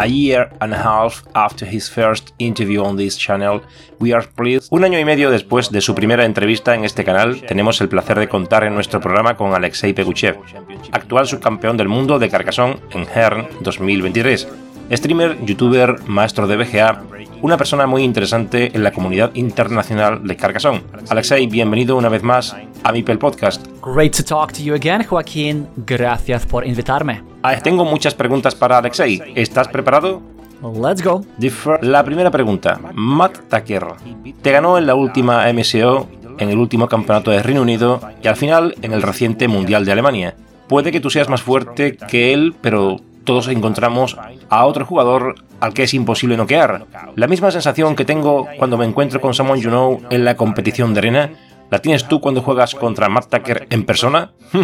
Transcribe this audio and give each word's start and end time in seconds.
A 0.00 0.06
year 0.06 0.48
and 0.60 0.72
a 0.72 0.78
half 0.78 1.22
after 1.34 1.66
his 1.66 1.90
first 1.90 2.32
interview 2.38 2.82
on 2.82 2.96
this 2.96 3.18
channel, 3.18 3.60
we 3.98 4.14
are 4.14 4.26
pleased. 4.34 4.68
Un 4.70 4.84
año 4.84 4.98
y 4.98 5.04
medio 5.04 5.30
después 5.30 5.70
de 5.70 5.82
su 5.82 5.94
primera 5.94 6.24
entrevista 6.24 6.74
en 6.74 6.84
este 6.84 7.04
canal, 7.04 7.42
tenemos 7.42 7.80
el 7.82 7.88
placer 7.88 8.18
de 8.18 8.28
contar 8.28 8.64
en 8.64 8.74
nuestro 8.74 9.00
programa 9.00 9.36
con 9.36 9.52
Alexei 9.54 9.92
Peguchev, 9.92 10.38
actual 10.92 11.26
subcampeón 11.26 11.76
del 11.76 11.88
mundo 11.88 12.18
de 12.18 12.30
Carcassonne 12.30 12.76
en 12.92 13.06
Hern 13.14 13.46
2023. 13.60 14.48
Streamer, 14.92 15.36
youtuber, 15.44 15.96
maestro 16.06 16.46
de 16.46 16.56
BGA, 16.56 17.02
una 17.42 17.56
persona 17.56 17.86
muy 17.86 18.02
interesante 18.02 18.74
en 18.74 18.82
la 18.82 18.92
comunidad 18.92 19.30
internacional 19.34 20.26
de 20.26 20.36
Carcassonne. 20.36 20.82
Alexei, 21.10 21.46
bienvenido 21.46 21.96
una 21.96 22.08
vez 22.08 22.22
más 22.22 22.56
a 22.82 22.92
Mipel 22.92 23.18
Podcast. 23.18 23.66
Great 23.82 24.16
to 24.16 24.24
talk 24.24 24.52
to 24.52 24.62
you 24.62 24.74
again, 24.74 25.04
Joaquín. 25.04 25.68
Gracias 25.76 26.46
por 26.46 26.66
invitarme. 26.66 27.29
Ah, 27.42 27.56
tengo 27.56 27.84
muchas 27.86 28.14
preguntas 28.14 28.54
para 28.54 28.78
Alexei. 28.78 29.22
¿Estás 29.34 29.68
preparado? 29.68 30.20
Let's 30.62 31.02
go. 31.02 31.24
La 31.80 32.04
primera 32.04 32.30
pregunta. 32.30 32.78
Matt 32.92 33.38
Tucker 33.48 33.86
te 34.42 34.52
ganó 34.52 34.76
en 34.76 34.86
la 34.86 34.94
última 34.94 35.50
MSO, 35.50 36.06
en 36.38 36.50
el 36.50 36.58
último 36.58 36.86
campeonato 36.86 37.30
de 37.30 37.42
Reino 37.42 37.62
Unido 37.62 38.00
y 38.22 38.28
al 38.28 38.36
final 38.36 38.74
en 38.82 38.92
el 38.92 39.00
reciente 39.00 39.48
Mundial 39.48 39.86
de 39.86 39.92
Alemania. 39.92 40.34
Puede 40.68 40.92
que 40.92 41.00
tú 41.00 41.08
seas 41.08 41.30
más 41.30 41.40
fuerte 41.40 41.96
que 41.96 42.34
él, 42.34 42.54
pero 42.60 43.00
todos 43.24 43.48
encontramos 43.48 44.18
a 44.50 44.66
otro 44.66 44.84
jugador 44.84 45.36
al 45.60 45.72
que 45.72 45.84
es 45.84 45.94
imposible 45.94 46.36
noquear. 46.36 46.86
La 47.16 47.26
misma 47.26 47.50
sensación 47.50 47.96
que 47.96 48.04
tengo 48.04 48.46
cuando 48.58 48.76
me 48.76 48.84
encuentro 48.84 49.20
con 49.20 49.32
Someone 49.32 49.62
You 49.62 49.70
Know 49.70 50.02
en 50.10 50.24
la 50.26 50.36
competición 50.36 50.92
de 50.92 50.98
arena, 51.00 51.30
¿la 51.70 51.78
tienes 51.80 52.06
tú 52.08 52.20
cuando 52.20 52.42
juegas 52.42 52.74
contra 52.74 53.08
Matt 53.08 53.30
Tucker 53.30 53.66
en 53.70 53.84
persona? 53.84 54.32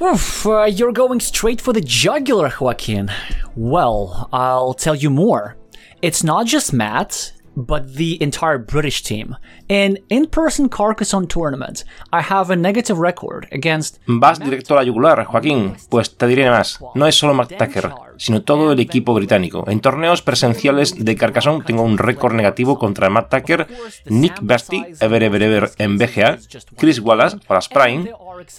Uh, 0.00 0.64
you're 0.64 0.92
going 0.92 1.20
straight 1.20 1.60
for 1.60 1.72
the 1.74 1.80
jugular, 1.80 2.48
Joaquin. 2.48 3.10
Well, 3.56 4.28
I'll 4.32 4.74
tell 4.74 4.94
you 4.94 5.10
more. 5.10 5.56
It's 6.00 6.22
not 6.22 6.46
just 6.46 6.72
Matt, 6.72 7.32
but 7.66 7.96
the 7.96 8.16
entire 8.20 8.58
British 8.58 9.02
team. 9.02 9.36
In 9.68 9.98
in-person 10.08 10.68
Carcassonne 10.68 11.26
tournament, 11.26 11.84
I 12.12 12.22
have 12.22 12.50
a 12.50 12.56
negative 12.56 12.98
record 12.98 13.48
against... 13.52 13.98
Vas 14.06 14.38
directo 14.38 14.74
a 14.74 14.76
la 14.76 14.84
yugular, 14.84 15.24
Joaquín. 15.24 15.76
Pues 15.90 16.16
te 16.16 16.26
diré 16.26 16.48
más. 16.48 16.78
No 16.94 17.06
es 17.06 17.16
solo 17.16 17.34
Tucker, 17.46 17.92
sino 18.16 18.42
todo 18.42 18.72
el 18.72 18.80
equipo 18.80 19.14
británico. 19.14 19.64
En 19.68 19.80
torneos 19.80 20.22
presenciales 20.22 21.04
de 21.04 21.16
Carcassonne 21.16 21.64
tengo 21.64 21.82
un 21.82 21.98
récord 21.98 22.34
negativo 22.34 22.78
contra 22.78 23.10
Matt 23.10 23.30
Tucker, 23.30 23.66
Nick 24.06 24.38
Basti, 24.40 24.84
Ever 25.00 25.22
Ever 25.22 25.42
Ever 25.42 25.70
en 25.78 25.98
BGA, 25.98 26.38
Chris 26.76 27.00
Wallace, 27.00 27.38
Wallace 27.48 27.68
Prime, 27.72 28.10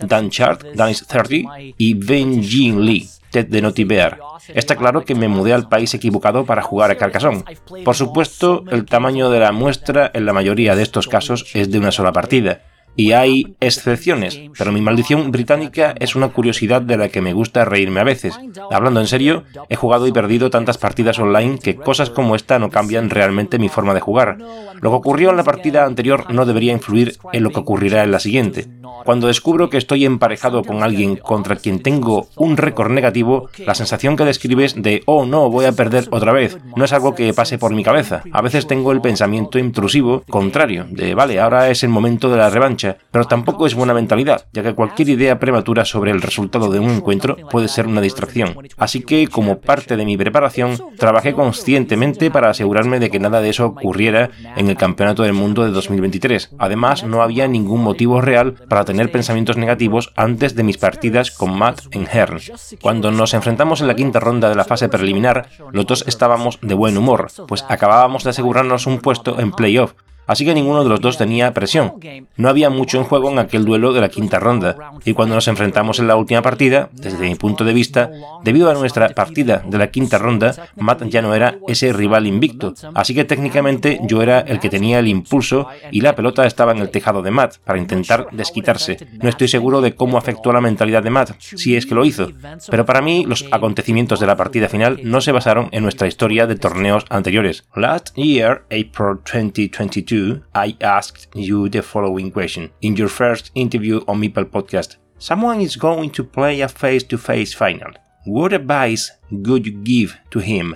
Dan 0.02 0.30
Chart, 0.30 0.64
Danis 0.76 1.06
30 1.08 1.74
y 1.78 1.94
Ben 1.94 2.44
Jin 2.44 2.86
Lee. 2.86 3.10
De 3.32 3.86
Bear. 3.86 4.20
Está 4.48 4.76
claro 4.76 5.06
que 5.06 5.16
me 5.16 5.28
mudé 5.28 5.54
al 5.54 5.70
país 5.70 5.94
equivocado 5.94 6.46
para 6.46 6.62
jugar 6.62 6.92
a 6.92 6.98
Carcassonne. 6.98 7.44
Por 7.86 7.96
supuesto, 7.96 8.64
el 8.72 8.86
tamaño 8.86 9.30
de 9.30 9.40
la 9.40 9.52
muestra 9.52 10.10
en 10.14 10.26
la 10.26 10.34
mayoría 10.34 10.76
de 10.76 10.84
estos 10.84 11.08
casos 11.08 11.46
es 11.54 11.72
de 11.72 11.78
una 11.78 11.92
sola 11.92 12.12
partida. 12.12 12.62
Y 13.00 13.14
hay 13.14 13.56
excepciones, 13.62 14.42
pero 14.58 14.74
mi 14.74 14.82
maldición 14.82 15.32
británica 15.32 15.96
es 16.00 16.18
una 16.18 16.28
curiosidad 16.34 16.82
de 16.82 16.98
la 16.98 17.08
que 17.08 17.22
me 17.22 17.32
gusta 17.32 17.64
reírme 17.64 18.02
a 18.02 18.04
veces. 18.04 18.38
Hablando 18.70 19.00
en 19.00 19.08
serio, 19.08 19.46
he 19.70 19.78
jugado 19.78 20.06
y 20.06 20.12
perdido 20.12 20.50
tantas 20.50 20.78
partidas 20.78 21.18
online 21.18 21.60
que 21.60 21.78
cosas 21.78 22.10
como 22.10 22.36
esta 22.36 22.60
no 22.60 22.70
cambian 22.70 23.10
realmente 23.10 23.58
mi 23.58 23.70
forma 23.70 23.94
de 23.94 24.02
jugar. 24.02 24.38
Lo 24.82 24.90
que 24.90 24.98
ocurrió 24.98 25.30
en 25.30 25.38
la 25.38 25.46
partida 25.46 25.86
anterior 25.86 26.30
no 26.34 26.46
debería 26.46 26.74
influir 26.74 27.16
en 27.32 27.44
lo 27.44 27.52
que 27.52 27.62
ocurrirá 27.62 28.04
en 28.04 28.12
la 28.12 28.20
siguiente. 28.20 28.68
Cuando 29.06 29.28
descubro 29.28 29.70
que 29.70 29.78
estoy 29.78 30.04
emparejado 30.04 30.64
con 30.66 30.84
alguien 30.84 31.16
contra 31.16 31.56
quien 31.56 31.82
tengo 31.82 32.28
un 32.36 32.58
récord 32.58 32.92
negativo, 32.92 33.50
la 33.66 33.76
sensación 33.76 34.18
que 34.18 34.26
describes 34.26 34.76
de 34.76 35.04
oh 35.06 35.26
no, 35.26 35.50
voy 35.50 35.66
a 35.66 35.72
perder 35.72 36.10
otra 36.12 36.34
vez, 36.34 36.58
no 36.76 36.84
es 36.84 36.92
algo 36.92 37.16
que 37.16 37.34
pase 37.34 37.58
por 37.58 37.74
mi 37.74 37.84
cabeza. 37.84 38.24
A 38.34 38.42
veces 38.42 38.68
tengo 38.68 38.92
el 38.92 39.00
pensamiento 39.00 39.58
intrusivo 39.58 40.24
contrario, 40.30 40.86
de 40.90 41.16
vale, 41.16 41.40
ahora 41.40 41.70
es 41.70 41.84
el 41.84 41.90
momento 41.90 42.30
de 42.30 42.38
la 42.38 42.50
revancha 42.50 42.89
pero 43.12 43.26
tampoco 43.26 43.66
es 43.66 43.76
buena 43.76 43.94
mentalidad, 43.94 44.48
ya 44.54 44.64
que 44.64 44.76
cualquier 44.76 45.10
idea 45.10 45.40
prematura 45.40 45.86
sobre 45.86 46.12
el 46.12 46.22
resultado 46.22 46.72
de 46.72 46.80
un 46.80 46.90
encuentro 46.90 47.38
puede 47.50 47.68
ser 47.68 47.88
una 47.88 48.02
distracción. 48.02 48.58
Así 48.78 49.02
que, 49.02 49.28
como 49.28 49.60
parte 49.60 49.98
de 49.98 50.06
mi 50.06 50.18
preparación, 50.18 50.78
trabajé 50.98 51.34
conscientemente 51.34 52.32
para 52.32 52.50
asegurarme 52.50 53.00
de 53.00 53.10
que 53.10 53.20
nada 53.20 53.42
de 53.42 53.50
eso 53.50 53.66
ocurriera 53.66 54.30
en 54.56 54.70
el 54.70 54.78
Campeonato 54.78 55.24
del 55.24 55.34
Mundo 55.34 55.64
de 55.64 55.72
2023. 55.72 56.56
Además, 56.58 57.04
no 57.04 57.22
había 57.22 57.48
ningún 57.48 57.84
motivo 57.84 58.22
real 58.22 58.54
para 58.68 58.86
tener 58.86 59.12
pensamientos 59.12 59.58
negativos 59.58 60.12
antes 60.16 60.56
de 60.56 60.64
mis 60.64 60.78
partidas 60.78 61.32
con 61.32 61.58
Matt 61.58 61.82
en 61.92 62.08
Hern. 62.12 62.40
Cuando 62.82 63.12
nos 63.12 63.34
enfrentamos 63.34 63.82
en 63.82 63.88
la 63.88 63.96
quinta 63.96 64.20
ronda 64.20 64.50
de 64.50 64.56
la 64.56 64.66
fase 64.66 64.90
preliminar, 64.90 65.50
los 65.72 65.86
dos 65.86 66.04
estábamos 66.08 66.60
de 66.62 66.74
buen 66.74 66.98
humor, 66.98 67.28
pues 67.48 67.66
acabábamos 67.68 68.24
de 68.24 68.32
asegurarnos 68.32 68.88
un 68.88 69.00
puesto 69.00 69.40
en 69.40 69.52
playoff, 69.52 69.94
así 70.30 70.46
que 70.46 70.54
ninguno 70.54 70.84
de 70.84 70.90
los 70.90 71.02
dos 71.02 71.18
tenía 71.18 71.54
presión. 71.54 71.96
No 72.38 72.50
había 72.50 72.70
mucho 72.70 73.00
en 73.00 73.04
juego 73.04 73.32
en 73.32 73.40
aquel 73.40 73.66
duelo 73.66 73.94
de 73.94 74.02
la 74.02 74.10
quinta 74.10 74.40
ronda, 74.40 74.94
y 75.04 75.14
cuando 75.14 75.34
nos 75.34 75.48
enfrentamos 75.48 75.98
en 75.98 76.08
la 76.08 76.16
última 76.16 76.44
partida, 76.44 76.90
desde 76.94 77.28
mi 77.28 77.34
punto 77.34 77.64
de 77.64 77.74
vista, 77.74 78.12
debido 78.44 78.70
a 78.70 78.76
nuestra 78.76 79.10
partida 79.10 79.64
de 79.66 79.78
la 79.80 79.90
quinta 79.90 80.20
ronda, 80.20 80.54
Matt 80.76 81.04
ya 81.06 81.24
no 81.24 81.34
era 81.34 81.58
ese 81.68 81.92
rival 81.94 82.28
invicto, 82.28 82.76
así 82.94 83.16
que 83.16 83.26
técnicamente 83.26 84.00
yo 84.04 84.22
era 84.22 84.40
el 84.42 84.60
que 84.60 84.70
tenía 84.70 85.00
el 85.00 85.08
impulso 85.08 85.68
y 85.92 86.02
la 86.02 86.16
pelota 86.16 86.46
estaba 86.46 86.74
en 86.74 86.80
el 86.80 86.92
tejado 86.92 87.24
de 87.24 87.32
Matt 87.32 87.58
para 87.58 87.80
intentar 87.80 88.28
desquitarse. 88.32 88.98
No 89.22 89.30
estoy 89.30 89.48
seguro 89.48 89.82
de 89.82 89.96
cómo 89.96 90.18
afectó 90.18 90.52
a 90.52 90.54
la 90.54 90.62
mentalidad 90.62 91.02
de 91.02 91.10
Matt, 91.10 91.32
si 91.40 91.76
es 91.76 91.88
que 91.88 91.96
lo 91.96 92.06
hizo, 92.06 92.30
pero 92.70 92.86
para 92.86 93.02
mí 93.02 93.26
los 93.26 93.46
acontecimientos 93.52 94.20
de 94.20 94.28
la 94.28 94.38
partida 94.38 94.70
final 94.70 95.00
no 95.04 95.22
se 95.22 95.32
basaron 95.32 95.70
en 95.72 95.84
nuestra 95.84 96.08
historia 96.08 96.46
de 96.46 96.56
torneos 96.56 97.06
anteriores. 97.10 97.64
Last 97.76 98.16
year, 98.16 98.64
April 98.66 99.20
2022, 99.26 100.19
I 100.54 100.78
asked 100.82 101.28
you 101.36 101.70
the 101.70 101.82
following 101.82 102.32
question. 102.32 102.72
In 102.82 102.96
your 102.96 103.10
first 103.10 103.52
interview 103.56 103.98
on 104.08 104.22
Meeple 104.22 104.50
Podcast, 104.56 104.98
someone 105.18 105.62
is 105.62 105.76
going 105.76 106.10
to 106.12 106.24
play 106.24 106.62
a 106.62 106.68
face 106.68 107.04
to 107.04 107.18
face 107.18 107.54
final. 107.54 107.92
What 108.26 108.54
advice 108.54 109.12
would 109.32 109.66
you 109.66 109.74
give 109.94 110.18
to 110.32 110.40
him? 110.40 110.76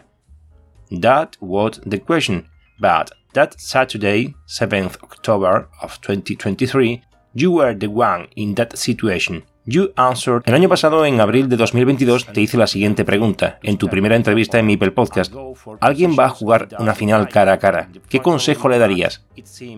That 0.91 1.37
was 1.39 1.79
the 1.85 1.99
question. 1.99 2.47
But 2.79 3.11
that 3.33 3.59
Saturday, 3.59 4.35
7th 4.47 5.01
October 5.03 5.67
of 5.81 5.99
2023, 6.01 7.03
you 7.33 7.51
were 7.51 7.73
the 7.73 7.89
one 7.89 8.27
in 8.35 8.55
that 8.55 8.77
situation. 8.77 9.43
You 9.65 9.91
answered. 9.95 10.43
El 10.45 10.55
año 10.55 10.67
pasado, 10.67 11.05
en 11.05 11.21
abril 11.21 11.47
de 11.47 11.55
2022, 11.55 12.25
te 12.27 12.41
hice 12.41 12.57
la 12.57 12.67
siguiente 12.67 13.05
pregunta, 13.05 13.59
en 13.63 13.77
tu 13.77 13.87
primera 13.87 14.17
entrevista 14.17 14.59
en 14.59 14.65
Mipel 14.65 14.91
Podcast. 14.91 15.33
Alguien 15.79 16.17
va 16.19 16.25
a 16.25 16.29
jugar 16.29 16.67
una 16.79 16.93
final 16.93 17.29
cara 17.29 17.53
a 17.53 17.59
cara. 17.59 17.87
¿Qué 18.09 18.19
consejo 18.19 18.67
le 18.67 18.77
darías? 18.77 19.23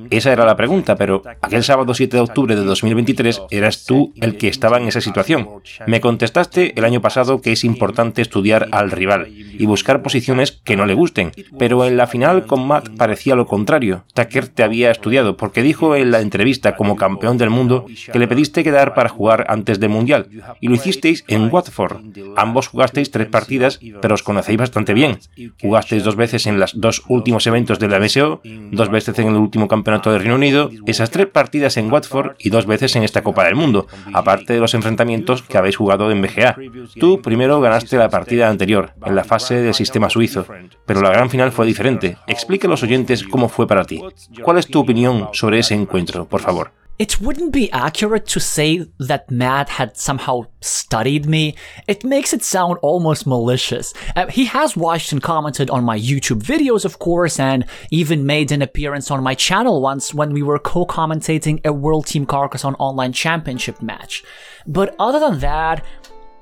Esa 0.09 0.33
era 0.33 0.45
la 0.45 0.57
pregunta, 0.57 0.95
pero 0.95 1.21
aquel 1.41 1.63
sábado 1.63 1.93
7 1.93 2.17
de 2.17 2.23
octubre 2.23 2.55
de 2.55 2.63
2023 2.63 3.43
eras 3.51 3.85
tú 3.85 4.11
el 4.21 4.37
que 4.37 4.47
estaba 4.47 4.77
en 4.77 4.87
esa 4.87 5.01
situación. 5.01 5.47
Me 5.85 6.01
contestaste 6.01 6.77
el 6.77 6.83
año 6.83 7.01
pasado 7.01 7.41
que 7.41 7.51
es 7.51 7.63
importante 7.63 8.23
estudiar 8.23 8.67
al 8.71 8.89
rival 8.89 9.27
y 9.27 9.65
buscar 9.67 10.01
posiciones 10.01 10.51
que 10.51 10.75
no 10.75 10.87
le 10.87 10.95
gusten, 10.95 11.31
pero 11.59 11.85
en 11.85 11.95
la 11.95 12.07
final 12.07 12.45
con 12.45 12.65
Matt 12.67 12.89
parecía 12.97 13.35
lo 13.35 13.45
contrario. 13.45 14.03
Tucker 14.13 14.47
te 14.47 14.63
había 14.63 14.89
estudiado 14.89 15.37
porque 15.37 15.61
dijo 15.61 15.95
en 15.95 16.09
la 16.09 16.21
entrevista 16.21 16.75
como 16.75 16.95
campeón 16.95 17.37
del 17.37 17.51
mundo 17.51 17.85
que 18.11 18.19
le 18.19 18.27
pediste 18.27 18.63
quedar 18.63 18.93
para 18.95 19.09
jugar 19.09 19.45
antes 19.47 19.74
antes 19.75 19.79
del 19.79 19.89
Mundial, 19.89 20.27
y 20.61 20.67
lo 20.67 20.75
hicisteis 20.75 21.23
en 21.27 21.51
Watford. 21.51 21.97
Ambos 22.35 22.67
jugasteis 22.67 23.11
tres 23.11 23.27
partidas, 23.27 23.79
pero 24.01 24.15
os 24.15 24.23
conocéis 24.23 24.57
bastante 24.57 24.93
bien. 24.93 25.19
Jugasteis 25.61 26.03
dos 26.03 26.15
veces 26.15 26.47
en 26.47 26.59
los 26.59 26.79
dos 26.79 27.03
últimos 27.07 27.45
eventos 27.47 27.79
de 27.79 27.87
la 27.87 27.99
MSO, 27.99 28.41
dos 28.71 28.89
veces 28.89 29.17
en 29.19 29.27
el 29.27 29.35
último 29.35 29.67
campeonato 29.67 30.11
de 30.11 30.19
Reino 30.19 30.35
Unido, 30.35 30.69
esas 30.85 31.09
tres 31.11 31.27
partidas 31.27 31.77
en 31.77 31.91
Watford 31.91 32.35
y 32.39 32.49
dos 32.49 32.65
veces 32.65 32.95
en 32.95 33.03
esta 33.03 33.21
Copa 33.21 33.43
del 33.45 33.55
Mundo, 33.55 33.87
aparte 34.13 34.53
de 34.53 34.59
los 34.59 34.73
enfrentamientos 34.73 35.41
que 35.41 35.57
habéis 35.57 35.75
jugado 35.75 36.11
en 36.11 36.21
BGA. 36.21 36.55
Tú 36.99 37.21
primero 37.21 37.59
ganaste 37.61 37.97
la 37.97 38.09
partida 38.09 38.49
anterior, 38.49 38.93
en 39.05 39.15
la 39.15 39.23
fase 39.23 39.55
del 39.55 39.73
sistema 39.73 40.09
suizo, 40.09 40.45
pero 40.85 41.01
la 41.01 41.09
gran 41.09 41.29
final 41.29 41.51
fue 41.51 41.65
diferente. 41.65 42.17
Explica 42.27 42.67
a 42.67 42.71
los 42.71 42.83
oyentes 42.83 43.23
cómo 43.23 43.49
fue 43.49 43.67
para 43.67 43.85
ti. 43.85 44.01
¿Cuál 44.41 44.57
es 44.57 44.67
tu 44.67 44.79
opinión 44.79 45.29
sobre 45.33 45.59
ese 45.59 45.73
encuentro, 45.73 46.25
por 46.25 46.41
favor? 46.41 46.84
It 46.97 47.19
wouldn't 47.19 47.51
be 47.51 47.69
accurate 47.73 48.25
to 48.27 48.39
say 48.39 48.85
that 48.99 49.29
Matt 49.29 49.67
had 49.67 49.97
somehow 49.97 50.45
studied 50.61 51.25
me. 51.25 51.55
It 51.87 52.05
makes 52.05 52.31
it 52.31 52.41
sound 52.41 52.77
almost 52.81 53.27
malicious. 53.27 53.93
Uh, 54.15 54.27
he 54.27 54.45
has 54.45 54.77
watched 54.77 55.11
and 55.11 55.21
commented 55.21 55.69
on 55.69 55.83
my 55.83 55.99
YouTube 55.99 56.41
videos, 56.41 56.85
of 56.85 56.97
course, 56.99 57.37
and 57.37 57.65
even 57.91 58.25
made 58.25 58.53
an 58.53 58.61
appearance 58.61 59.11
on 59.11 59.21
my 59.21 59.33
channel 59.33 59.81
once 59.81 60.13
when 60.13 60.31
we 60.31 60.41
were 60.41 60.57
co-commentating 60.57 61.59
a 61.65 61.73
World 61.73 62.07
Team 62.07 62.25
Carcassonne 62.25 62.75
online 62.75 63.11
championship 63.11 63.81
match. 63.81 64.23
But 64.65 64.95
other 64.97 65.19
than 65.19 65.39
that, 65.39 65.83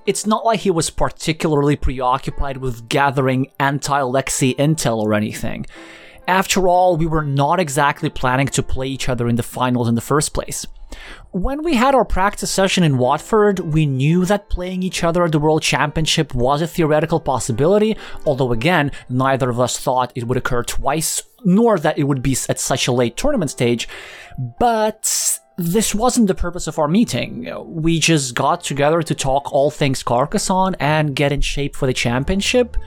it's 0.06 0.28
not 0.28 0.46
like 0.46 0.60
he 0.60 0.70
was 0.70 0.92
particularly 0.92 1.78
preoccupied 1.78 2.58
with 2.58 2.90
gathering 2.90 3.48
anti-Lexi 3.60 4.56
intel 4.58 4.98
or 4.98 5.16
anything. 5.16 5.66
After 6.28 6.68
all, 6.68 6.96
we 6.96 7.06
were 7.06 7.24
not 7.24 7.60
exactly 7.60 8.10
planning 8.10 8.48
to 8.48 8.64
play 8.64 8.88
each 8.88 9.10
other 9.10 9.28
in 9.28 9.36
the 9.36 9.44
finals 9.44 9.90
in 9.90 9.96
the 9.96 10.02
first 10.02 10.34
place. 10.34 10.66
When 11.32 11.64
we 11.64 11.76
had 11.76 11.96
our 11.96 12.06
practice 12.06 12.52
session 12.52 12.84
in 12.84 12.98
Watford, 12.98 13.60
we 13.60 13.86
knew 13.86 14.26
that 14.26 14.50
playing 14.50 14.84
each 14.84 15.04
other 15.04 15.24
at 15.24 15.32
the 15.32 15.40
World 15.40 15.64
Championship 15.64 16.34
was 16.34 16.62
a 16.62 16.68
theoretical 16.68 17.20
possibility, 17.20 17.98
although 18.26 18.52
again, 18.52 18.92
neither 19.10 19.50
of 19.50 19.60
us 19.60 19.80
thought 19.80 20.14
it 20.16 20.26
would 20.26 20.38
occur 20.38 20.64
twice, 20.64 21.24
nor 21.44 21.80
that 21.80 21.98
it 21.98 22.04
would 22.04 22.22
be 22.22 22.38
at 22.48 22.60
such 22.60 22.88
a 22.88 22.92
late 22.92 23.18
tournament 23.18 23.52
stage. 23.52 23.88
But 24.60 25.40
this 25.58 25.94
wasn't 25.94 26.28
the 26.28 26.36
purpose 26.36 26.68
of 26.68 26.80
our 26.80 26.88
meeting. 26.88 27.48
We 27.66 28.00
just 28.00 28.36
got 28.36 28.64
together 28.64 29.02
to 29.02 29.16
talk 29.16 29.52
all 29.52 29.72
things 29.72 30.04
Carcassonne 30.04 30.76
and 30.80 31.16
get 31.16 31.32
in 31.32 31.42
shape 31.42 31.76
for 31.76 31.86
the 31.86 31.94
championship. 31.94 32.78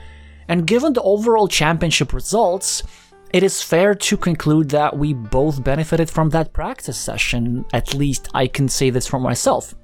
And 0.49 0.67
given 0.67 0.93
the 0.93 1.03
overall 1.03 1.49
championship 1.49 2.13
results, 2.13 2.85
it 3.33 3.43
is 3.43 3.63
fair 3.63 3.95
to 3.95 4.17
conclude 4.17 4.71
that 4.71 4.97
we 4.97 5.13
both 5.13 5.63
benefited 5.63 6.11
from 6.11 6.31
that 6.31 6.53
practice 6.53 6.97
session. 6.97 7.65
At 7.73 7.95
least 7.95 8.29
I 8.35 8.49
can 8.49 8.69
say 8.69 8.91
this 8.91 9.07
for 9.07 9.21
myself. 9.21 9.75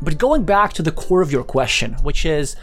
But 0.00 0.18
going 0.18 0.44
back 0.44 0.72
to 0.74 0.82
the 0.82 0.90
core 0.90 1.22
of 1.22 1.30
your 1.30 1.44
question, 1.44 1.94
which 2.02 2.24
is 2.26 2.56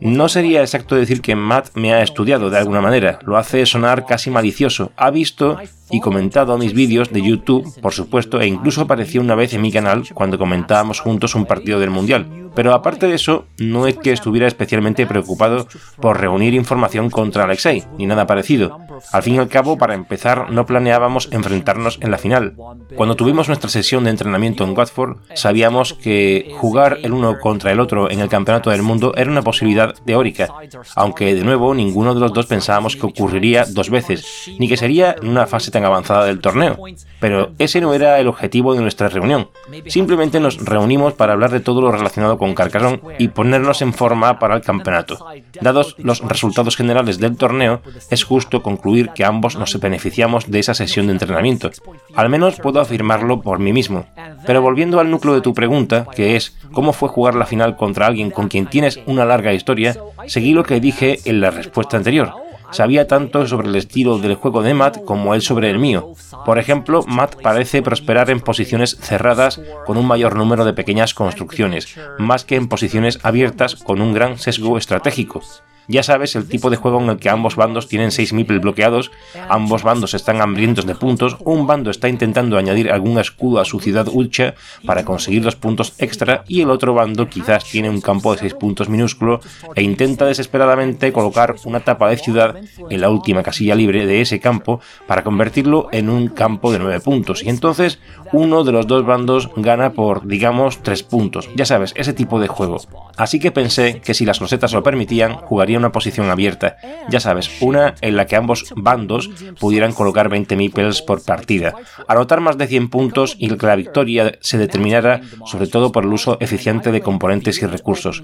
No 0.00 0.28
sería 0.28 0.62
exacto 0.62 0.96
decir 0.96 1.20
que 1.20 1.36
Matt 1.36 1.68
me 1.74 1.92
ha 1.92 2.02
estudiado 2.02 2.50
de 2.50 2.58
alguna 2.58 2.80
manera, 2.80 3.20
lo 3.24 3.36
hace 3.36 3.64
sonar 3.66 4.04
casi 4.04 4.30
malicioso. 4.30 4.90
Ha 4.96 5.10
visto 5.10 5.58
y 5.90 6.00
comentado 6.00 6.58
mis 6.58 6.72
vídeos 6.72 7.12
de 7.12 7.22
YouTube, 7.22 7.80
por 7.80 7.92
supuesto, 7.92 8.40
e 8.40 8.46
incluso 8.46 8.80
apareció 8.80 9.20
una 9.20 9.34
vez 9.34 9.54
en 9.54 9.62
mi 9.62 9.70
canal 9.70 10.02
cuando 10.12 10.38
comentábamos 10.38 11.00
juntos 11.00 11.34
un 11.34 11.46
partido 11.46 11.78
del 11.78 11.90
Mundial. 11.90 12.50
Pero 12.54 12.72
aparte 12.72 13.06
de 13.06 13.14
eso, 13.14 13.46
no 13.58 13.86
es 13.86 13.96
que 13.96 14.12
estuviera 14.12 14.46
especialmente 14.48 15.06
preocupado 15.06 15.68
por 16.00 16.20
reunir 16.20 16.54
información 16.54 17.10
contra 17.10 17.44
Alexei, 17.44 17.84
ni 17.98 18.06
nada 18.06 18.26
parecido. 18.26 18.80
Al 19.12 19.22
fin 19.22 19.34
y 19.34 19.38
al 19.38 19.48
cabo, 19.48 19.78
para 19.78 19.94
empezar, 19.94 20.50
no 20.50 20.66
planeábamos 20.66 21.28
enfrentarnos 21.32 21.98
en 22.00 22.10
la 22.10 22.18
final. 22.18 22.54
Cuando 22.96 23.16
tuvimos 23.16 23.48
nuestra 23.48 23.70
sesión 23.70 24.04
de 24.04 24.10
entrenamiento 24.10 24.64
en 24.64 24.76
Watford, 24.76 25.18
sabíamos 25.34 25.94
que 25.94 26.54
jugar 26.58 26.98
el 27.02 27.12
uno 27.12 27.38
contra 27.40 27.72
el 27.72 27.80
otro 27.80 28.10
en 28.10 28.20
el 28.20 28.28
Campeonato 28.28 28.70
del 28.70 28.82
Mundo 28.82 29.14
era 29.16 29.30
una 29.30 29.42
posibilidad 29.42 29.94
teórica, 30.04 30.48
aunque 30.94 31.34
de 31.34 31.44
nuevo 31.44 31.74
ninguno 31.74 32.14
de 32.14 32.20
los 32.20 32.32
dos 32.32 32.46
pensábamos 32.46 32.96
que 32.96 33.06
ocurriría 33.06 33.64
dos 33.68 33.90
veces, 33.90 34.50
ni 34.58 34.68
que 34.68 34.76
sería 34.76 35.16
en 35.20 35.28
una 35.28 35.46
fase 35.46 35.70
tan 35.70 35.84
avanzada 35.84 36.24
del 36.24 36.40
torneo. 36.40 36.78
Pero 37.20 37.52
ese 37.58 37.80
no 37.80 37.94
era 37.94 38.18
el 38.20 38.28
objetivo 38.28 38.74
de 38.74 38.80
nuestra 38.80 39.08
reunión. 39.08 39.48
Simplemente 39.86 40.40
nos 40.40 40.64
reunimos 40.64 41.14
para 41.14 41.32
hablar 41.32 41.50
de 41.50 41.60
todo 41.60 41.80
lo 41.80 41.90
relacionado 41.90 42.38
con 42.38 42.54
Carcassonne 42.54 43.00
y 43.18 43.28
ponernos 43.28 43.82
en 43.82 43.92
forma 43.92 44.38
para 44.38 44.56
el 44.56 44.62
campeonato. 44.62 45.24
Dados 45.60 45.96
los 45.98 46.20
resultados 46.20 46.76
generales 46.76 47.18
del 47.18 47.36
torneo, 47.36 47.80
es 48.10 48.24
justo 48.24 48.62
concluir 48.62 48.83
que 49.14 49.24
ambos 49.24 49.56
nos 49.56 49.78
beneficiamos 49.80 50.50
de 50.50 50.58
esa 50.58 50.74
sesión 50.74 51.06
de 51.06 51.12
entrenamiento. 51.12 51.70
Al 52.14 52.28
menos 52.28 52.60
puedo 52.60 52.80
afirmarlo 52.80 53.40
por 53.40 53.58
mí 53.58 53.72
mismo. 53.72 54.04
Pero 54.46 54.60
volviendo 54.60 55.00
al 55.00 55.10
núcleo 55.10 55.34
de 55.34 55.40
tu 55.40 55.54
pregunta, 55.54 56.06
que 56.14 56.36
es 56.36 56.56
cómo 56.72 56.92
fue 56.92 57.08
jugar 57.08 57.34
la 57.34 57.46
final 57.46 57.76
contra 57.76 58.06
alguien 58.06 58.30
con 58.30 58.48
quien 58.48 58.66
tienes 58.66 59.00
una 59.06 59.24
larga 59.24 59.54
historia, 59.54 59.96
seguí 60.26 60.52
lo 60.52 60.64
que 60.64 60.80
dije 60.80 61.18
en 61.24 61.40
la 61.40 61.50
respuesta 61.50 61.96
anterior. 61.96 62.34
Sabía 62.70 63.06
tanto 63.06 63.46
sobre 63.46 63.68
el 63.68 63.76
estilo 63.76 64.18
del 64.18 64.34
juego 64.34 64.62
de 64.62 64.74
Matt 64.74 65.04
como 65.04 65.34
él 65.34 65.42
sobre 65.42 65.70
el 65.70 65.78
mío. 65.78 66.12
Por 66.44 66.58
ejemplo, 66.58 67.04
Matt 67.06 67.40
parece 67.40 67.82
prosperar 67.82 68.30
en 68.30 68.40
posiciones 68.40 68.96
cerradas 69.00 69.60
con 69.86 69.96
un 69.96 70.06
mayor 70.06 70.34
número 70.34 70.64
de 70.64 70.72
pequeñas 70.72 71.14
construcciones, 71.14 71.96
más 72.18 72.44
que 72.44 72.56
en 72.56 72.68
posiciones 72.68 73.20
abiertas 73.22 73.76
con 73.76 74.02
un 74.02 74.12
gran 74.12 74.38
sesgo 74.38 74.76
estratégico. 74.76 75.40
Ya 75.88 76.02
sabes 76.02 76.36
el 76.36 76.48
tipo 76.48 76.70
de 76.70 76.76
juego 76.76 77.00
en 77.00 77.10
el 77.10 77.18
que 77.18 77.30
ambos 77.30 77.56
bandos 77.56 77.88
tienen 77.88 78.10
6 78.10 78.32
meeple 78.32 78.58
bloqueados, 78.58 79.10
ambos 79.48 79.82
bandos 79.82 80.14
están 80.14 80.40
hambrientos 80.40 80.86
de 80.86 80.94
puntos, 80.94 81.36
un 81.40 81.66
bando 81.66 81.90
está 81.90 82.08
intentando 82.08 82.56
añadir 82.56 82.90
algún 82.90 83.18
escudo 83.18 83.60
a 83.60 83.64
su 83.64 83.80
ciudad 83.80 84.08
Ulcha 84.10 84.54
para 84.86 85.04
conseguir 85.04 85.44
los 85.44 85.56
puntos 85.56 85.94
extra 85.98 86.44
y 86.48 86.62
el 86.62 86.70
otro 86.70 86.94
bando 86.94 87.28
quizás 87.28 87.64
tiene 87.64 87.90
un 87.90 88.00
campo 88.00 88.32
de 88.32 88.38
6 88.40 88.54
puntos 88.54 88.88
minúsculo 88.88 89.40
e 89.74 89.82
intenta 89.82 90.26
desesperadamente 90.26 91.12
colocar 91.12 91.56
una 91.64 91.80
tapa 91.80 92.08
de 92.08 92.16
ciudad 92.16 92.56
en 92.90 93.00
la 93.00 93.10
última 93.10 93.42
casilla 93.42 93.74
libre 93.74 94.06
de 94.06 94.20
ese 94.20 94.40
campo 94.40 94.80
para 95.06 95.24
convertirlo 95.24 95.88
en 95.92 96.08
un 96.08 96.28
campo 96.28 96.72
de 96.72 96.78
9 96.78 97.00
puntos 97.00 97.42
y 97.42 97.48
entonces 97.48 97.98
uno 98.32 98.64
de 98.64 98.72
los 98.72 98.86
dos 98.86 99.04
bandos 99.04 99.50
gana 99.56 99.92
por, 99.92 100.26
digamos, 100.26 100.82
3 100.82 101.02
puntos. 101.04 101.48
Ya 101.54 101.66
sabes, 101.66 101.92
ese 101.96 102.12
tipo 102.12 102.40
de 102.40 102.48
juego. 102.48 102.78
Así 103.16 103.38
que 103.38 103.52
pensé 103.52 104.00
que 104.00 104.14
si 104.14 104.24
las 104.24 104.40
losetas 104.40 104.72
lo 104.72 104.82
permitían, 104.82 105.34
jugaría 105.34 105.73
una 105.78 105.92
posición 105.92 106.30
abierta, 106.30 106.76
ya 107.08 107.20
sabes, 107.20 107.50
una 107.60 107.94
en 108.00 108.16
la 108.16 108.26
que 108.26 108.36
ambos 108.36 108.72
bandos 108.76 109.30
pudieran 109.58 109.92
colocar 109.92 110.28
20 110.28 110.56
meeples 110.56 111.02
por 111.02 111.24
partida, 111.24 111.74
anotar 112.08 112.40
más 112.40 112.58
de 112.58 112.66
100 112.66 112.88
puntos 112.88 113.36
y 113.38 113.48
que 113.48 113.66
la 113.66 113.76
victoria 113.76 114.38
se 114.40 114.58
determinara 114.58 115.20
sobre 115.46 115.66
todo 115.66 115.92
por 115.92 116.04
el 116.04 116.12
uso 116.12 116.38
eficiente 116.40 116.92
de 116.92 117.00
componentes 117.00 117.62
y 117.62 117.66
recursos. 117.66 118.22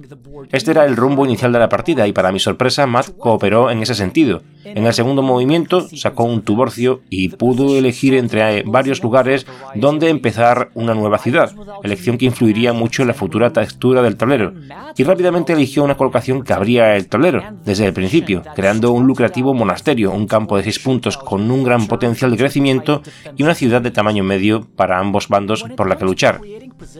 Este 0.50 0.70
era 0.70 0.85
el 0.85 0.97
rumbo 0.97 1.25
inicial 1.25 1.52
de 1.52 1.58
la 1.58 1.69
partida 1.69 2.06
y 2.06 2.12
para 2.12 2.32
mi 2.32 2.41
sorpresa 2.41 2.87
Matt 2.87 3.17
cooperó 3.19 3.70
en 3.70 3.82
ese 3.82 3.94
sentido. 3.94 4.43
En 4.64 4.87
el 4.87 4.93
segundo 4.93 5.23
movimiento 5.23 5.88
sacó 5.96 6.24
un 6.24 6.43
tuborcio 6.43 7.01
y 7.08 7.29
pudo 7.29 7.77
elegir 7.77 8.15
entre 8.15 8.63
varios 8.65 9.03
lugares 9.03 9.46
donde 9.74 10.10
empezar 10.10 10.70
una 10.74 10.94
nueva 10.94 11.19
ciudad, 11.19 11.53
elección 11.82 12.19
que 12.19 12.27
influiría 12.27 12.72
mucho 12.72 13.03
en 13.03 13.08
la 13.08 13.15
futura 13.15 13.53
textura 13.53 14.03
del 14.03 14.17
tablero, 14.17 14.53
y 14.96 15.05
rápidamente 15.05 15.53
eligió 15.55 15.82
una 15.82 15.96
colocación 15.96 16.43
que 16.43 16.53
abría 16.53 16.96
el 16.96 17.08
tablero 17.08 17.40
desde 17.65 17.87
el 17.87 17.93
principio, 17.93 18.43
creando 18.55 18.93
un 18.93 19.06
lucrativo 19.06 19.55
monasterio, 19.55 20.13
un 20.13 20.27
campo 20.27 20.56
de 20.56 20.65
seis 20.65 20.79
puntos 20.79 21.17
con 21.17 21.51
un 21.51 21.65
gran 21.65 21.87
potencial 21.87 22.31
de 22.31 22.37
crecimiento 22.37 23.03
y 23.37 23.43
una 23.43 23.55
ciudad 23.55 23.82
de 23.82 23.91
tamaño 23.91 24.25
medio 24.25 24.67
para 24.77 24.99
ambos 24.99 25.29
bandos 25.29 25.65
por 25.77 25.89
la 25.89 25.97
que 25.97 26.05
luchar. 26.05 26.41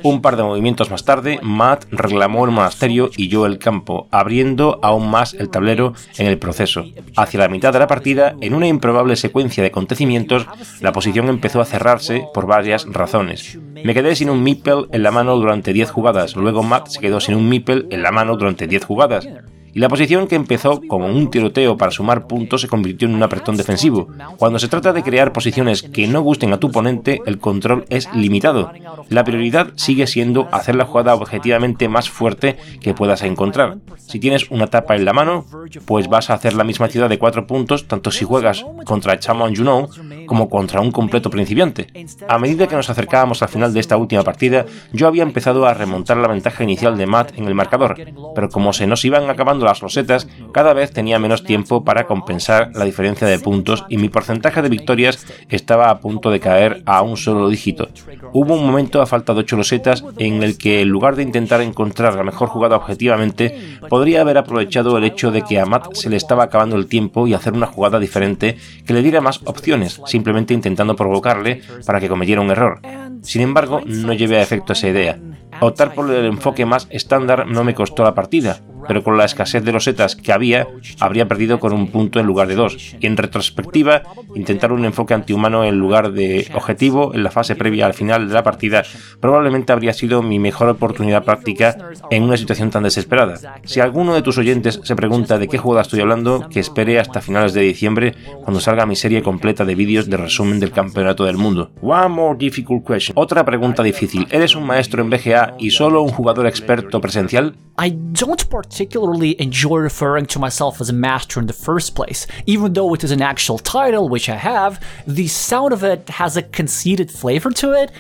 Un 0.03 0.21
par 0.21 0.37
de 0.37 0.43
movimientos 0.43 0.91
más 0.91 1.05
tarde, 1.05 1.39
Matt 1.43 1.87
reclamó 1.91 2.45
el 2.45 2.51
monasterio 2.51 3.11
y 3.17 3.29
yo 3.29 3.47
el 3.47 3.59
campo, 3.59 4.09
abriendo 4.11 4.79
aún 4.83 5.11
más 5.11 5.35
el 5.35 5.49
tablero 5.49 5.95
en 6.19 6.27
el 6.27 6.39
proceso. 6.39 6.85
Hacia 7.17 7.41
la 7.41 7.49
mitad 7.49 7.73
de 7.73 7.79
la 7.79 7.87
partida, 7.87 8.35
en 8.41 8.55
una 8.55 8.67
improbable 8.67 9.17
secuencia 9.17 9.63
de 9.63 9.69
acontecimientos, 9.69 10.47
la 10.81 10.93
posición 10.93 11.29
empezó 11.29 11.61
a 11.61 11.65
cerrarse 11.65 12.25
por 12.35 12.47
varias 12.47 12.87
razones. 12.87 13.59
Me 13.85 13.95
quedé 13.95 14.15
sin 14.15 14.31
un 14.31 14.43
meeple 14.43 14.87
en 14.93 15.03
la 15.03 15.11
mano 15.11 15.37
durante 15.37 15.73
10 15.73 15.91
jugadas, 15.91 16.37
luego 16.37 16.63
Matt 16.63 16.89
se 16.89 17.01
quedó 17.01 17.21
sin 17.21 17.35
un 17.35 17.49
meeple 17.49 17.87
en 17.91 18.03
la 18.03 18.13
mano 18.13 18.37
durante 18.37 18.67
10 18.67 18.85
jugadas 18.85 19.27
y 19.73 19.79
la 19.79 19.89
posición 19.89 20.27
que 20.27 20.37
empezó 20.37 20.81
como 20.89 21.07
un 21.07 21.31
tiroteo 21.31 21.77
para 21.77 21.93
sumar 21.93 22.27
puntos 22.27 22.61
se 22.61 22.69
convirtió 22.69 23.09
en 23.09 23.15
un 23.15 23.23
apretón 23.23 23.57
defensivo. 23.57 24.09
Cuando 24.37 24.59
se 24.59 24.69
trata 24.69 24.93
de 24.93 25.03
crear 25.03 25.33
posiciones 25.33 25.83
que 25.83 26.07
no 26.07 26.23
gusten 26.23 26.53
a 26.53 26.59
tu 26.59 26.69
oponente, 26.69 27.21
el 27.27 27.39
control 27.39 27.85
es 27.89 28.12
limitado. 28.15 28.73
La 29.09 29.25
prioridad 29.25 29.69
sigue 29.77 30.07
siendo 30.07 30.49
hacer 30.53 30.75
la 30.75 30.85
jugada 30.85 31.15
objetivamente 31.15 31.89
más 31.89 32.11
fuerte 32.11 32.57
que 32.81 32.95
puedas 32.95 33.23
encontrar. 33.23 33.79
Si 33.97 34.19
tienes 34.19 34.50
una 34.50 34.67
tapa 34.67 34.97
en 34.97 35.05
la 35.05 35.12
mano, 35.12 35.47
pues 35.85 36.09
vas 36.09 36.31
a 36.31 36.35
hacer 36.35 36.55
la 36.55 36.65
misma 36.65 36.89
ciudad 36.89 37.09
de 37.09 37.19
4 37.19 37.47
puntos 37.47 37.87
tanto 37.87 38.11
si 38.11 38.25
juegas 38.25 38.65
contra 38.85 39.19
Chamon 39.19 39.55
Juno 39.55 39.89
como 40.31 40.49
contra 40.49 40.81
un 40.81 40.93
completo 40.93 41.29
principiante. 41.29 41.89
A 42.29 42.39
medida 42.39 42.69
que 42.69 42.77
nos 42.77 42.89
acercábamos 42.89 43.43
al 43.43 43.49
final 43.49 43.75
de 43.75 43.81
esta 43.81 43.97
última 43.97 44.23
partida, 44.23 44.65
yo 44.93 45.09
había 45.09 45.25
empezado 45.25 45.67
a 45.67 45.75
remontar 45.75 46.19
la 46.19 46.29
ventaja 46.29 46.63
inicial 46.63 46.97
de 46.97 47.05
Matt 47.05 47.37
en 47.37 47.47
el 47.47 47.57
marcador, 47.57 47.97
pero 48.33 48.49
como 48.49 48.73
se 48.73 48.87
nos 48.87 49.05
iban 49.05 49.29
acabando 49.29 49.65
las 49.65 49.81
rosetas, 49.81 50.29
cada 50.53 50.73
vez 50.73 50.93
tenía 50.93 51.19
menos 51.19 51.43
tiempo 51.43 51.83
para 51.83 52.07
compensar 52.07 52.71
la 52.77 52.85
diferencia 52.85 53.27
de 53.27 53.41
puntos 53.41 53.85
y 53.89 53.97
mi 53.97 54.09
porcentaje 54.09 54.63
de 54.63 54.69
victorias 54.69 55.27
estaba 55.49 55.91
a 55.91 55.99
punto 55.99 56.31
de 56.31 56.39
caer 56.39 56.85
a 56.87 57.03
un 57.03 57.17
solo 57.17 57.49
dígito. 57.49 57.89
Hubo 58.33 58.55
un 58.55 58.65
momento 58.65 59.03
a 59.03 59.07
falta 59.07 59.35
de 59.35 59.41
8 59.41 59.57
losetas 59.57 60.05
en 60.17 60.45
el 60.45 60.59
que 60.59 60.83
en 60.83 60.91
lugar 60.91 61.17
de 61.17 61.25
intentar 61.25 61.61
encontrar 61.61 62.15
la 62.15 62.23
mejor 62.23 62.49
jugada 62.51 62.77
objetivamente, 62.77 63.59
podría 63.89 64.21
haber 64.21 64.39
aprovechado 64.39 64.97
el 64.97 65.03
hecho 65.03 65.33
de 65.33 65.43
que 65.43 65.59
a 65.59 65.67
Matt 65.67 65.95
se 65.95 66.09
le 66.09 66.17
estaba 66.17 66.45
acabando 66.45 66.77
el 66.77 66.87
tiempo 66.87 67.27
y 67.27 67.35
hacer 67.35 67.53
una 67.53 67.67
jugada 67.67 67.99
diferente 67.99 68.59
que 68.87 68.95
le 68.95 69.03
diera 69.03 69.21
más 69.21 69.41
opciones, 69.45 70.01
simplemente 70.21 70.53
intentando 70.53 70.95
provocarle 70.97 71.62
para 71.87 71.99
que 71.99 72.09
cometiera 72.09 72.43
un 72.43 72.50
error. 72.50 72.81
Sin 73.23 73.41
embargo, 73.41 73.81
no 73.87 74.12
llevé 74.12 74.37
a 74.37 74.43
efecto 74.43 74.75
esa 74.75 74.89
idea. 74.89 75.19
Optar 75.61 75.95
por 75.95 76.11
el 76.11 76.27
enfoque 76.27 76.67
más 76.67 76.87
estándar 76.91 77.47
no 77.47 77.65
me 77.65 77.75
costó 77.75 78.05
la 78.05 78.15
partida, 78.15 78.61
pero 78.87 79.03
con 79.03 79.17
la 79.17 79.25
escasez 79.25 79.65
de 79.65 79.73
losetas 79.73 80.17
que 80.17 80.33
había, 80.33 80.67
habría 80.99 81.29
perdido 81.29 81.61
con 81.61 81.73
un 81.73 81.89
punto 81.89 82.21
en 82.21 82.27
lugar 82.27 82.49
de 82.49 82.55
dos. 82.55 82.95
Y 83.01 83.07
en 83.07 83.17
retrospectiva, 83.17 84.03
intentar 84.35 84.73
un 84.73 84.85
enfoque 84.85 85.15
antihumano 85.15 85.65
en 85.65 85.79
lugar 85.79 86.13
de 86.13 86.49
objetivo 86.55 87.15
en 87.15 87.23
la 87.23 87.31
fase 87.31 87.57
previa 87.57 87.87
al 87.87 87.95
final 87.95 88.29
de 88.29 88.35
la 88.35 88.43
partida 88.43 88.83
probablemente 89.21 89.73
habría 89.73 89.93
sido 89.93 90.23
mi 90.23 90.39
mejor 90.39 90.69
oportunidad 90.69 91.25
práctica 91.25 91.77
en 92.11 92.23
una 92.23 92.37
situación 92.37 92.71
tan 92.71 92.83
desesperada. 92.83 93.61
Si 93.65 93.81
alguno 93.81 94.15
de 94.15 94.23
tus 94.23 94.39
oyentes 94.39 94.81
se 94.83 94.97
pregunta 94.97 95.39
de 95.39 95.49
qué 95.49 95.59
jugada 95.59 95.83
estoy 95.83 96.01
hablando, 96.01 96.49
que 96.49 96.61
espere 96.61 96.99
hasta 96.99 97.21
finales 97.21 97.53
de 97.53 97.63
diciembre 97.63 98.15
cuando 98.43 98.61
salga 98.61 98.87
mi 98.87 98.97
serie 98.97 99.23
completa 99.23 99.65
de 99.65 99.75
vídeos 99.75 100.09
de 100.09 100.17
resumen 100.17 100.61
del 100.61 100.73
campeonato 100.73 101.25
del 101.25 101.37
mundo. 101.37 101.71
One 101.83 102.09
more 102.09 102.39
difficult 102.39 102.87
question. 102.87 103.15
Otra 103.17 103.45
pregunta 103.45 103.83
difícil. 103.83 104.27
¿Eres 104.31 104.55
un 104.55 104.65
maestro 104.65 105.03
en 105.03 105.11
BGA 105.11 105.55
y 105.59 105.71
solo 105.71 106.03
un 106.03 106.11
jugador 106.11 106.47
experto 106.47 107.01
presencial? 107.01 107.55
I 107.83 107.91
don't 108.13 108.43
particularly 108.71 109.39
enjoy 109.41 109.79
referring 109.79 110.25
to 110.25 110.39
myself 110.39 110.81
as 110.81 110.89
a 110.89 110.93
master 110.93 111.41
in 111.41 111.47
the 111.47 111.53
first 111.53 111.97
place. 111.97 112.29
Even 112.47 112.73
though 112.73 112.95
it 112.95 113.03
is 113.03 113.11
an 113.11 113.21
actual 113.21 113.59
title, 113.59 114.09
which 114.09 114.29
I 114.29 114.37
have, 114.37 114.81
the 115.09 115.27
sound 115.27 115.73
of 115.73 115.83
it 115.83 116.09
has 116.09 116.37
a 116.37 116.43
conceited 116.43 117.11
flavor 117.11 117.50
to 117.50 117.73
it. 117.73 117.91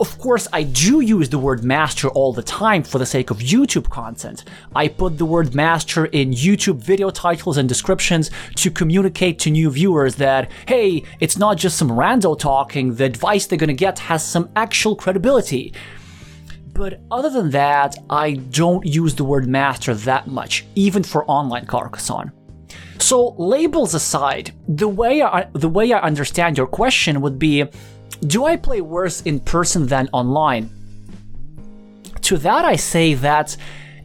Of 0.00 0.18
course, 0.18 0.48
I 0.52 0.64
do 0.64 1.00
use 1.00 1.28
the 1.28 1.38
word 1.38 1.62
master 1.62 2.08
all 2.08 2.32
the 2.32 2.42
time 2.42 2.82
for 2.82 2.98
the 2.98 3.06
sake 3.06 3.30
of 3.30 3.38
YouTube 3.38 3.88
content. 3.88 4.42
I 4.74 4.88
put 4.88 5.16
the 5.16 5.24
word 5.24 5.54
master 5.54 6.06
in 6.06 6.32
YouTube 6.32 6.78
video 6.78 7.10
titles 7.10 7.56
and 7.56 7.68
descriptions 7.68 8.30
to 8.56 8.70
communicate 8.70 9.38
to 9.38 9.50
new 9.50 9.70
viewers 9.70 10.16
that, 10.16 10.50
hey, 10.66 11.04
it's 11.20 11.38
not 11.38 11.56
just 11.56 11.78
some 11.78 11.88
rando 11.88 12.36
talking, 12.36 12.96
the 12.96 13.04
advice 13.04 13.46
they're 13.46 13.56
gonna 13.56 13.72
get 13.72 14.00
has 14.00 14.26
some 14.26 14.50
actual 14.56 14.96
credibility. 14.96 15.72
But 16.76 17.00
other 17.10 17.30
than 17.30 17.50
that, 17.52 17.96
I 18.10 18.34
don't 18.34 18.84
use 18.84 19.14
the 19.14 19.24
word 19.24 19.48
master 19.48 19.94
that 19.94 20.26
much, 20.26 20.66
even 20.74 21.02
for 21.02 21.24
online 21.24 21.64
Carcassonne. 21.64 22.32
So 22.98 23.34
labels 23.38 23.94
aside, 23.94 24.52
the 24.68 24.88
way 24.88 25.22
I, 25.22 25.48
the 25.54 25.70
way 25.70 25.92
I 25.92 26.00
understand 26.00 26.58
your 26.58 26.66
question 26.66 27.22
would 27.22 27.38
be, 27.38 27.64
do 28.26 28.44
I 28.44 28.56
play 28.56 28.82
worse 28.82 29.22
in 29.22 29.40
person 29.40 29.86
than 29.86 30.10
online? 30.12 30.68
To 32.22 32.36
that 32.38 32.66
I 32.66 32.76
say 32.76 33.14
that 33.14 33.56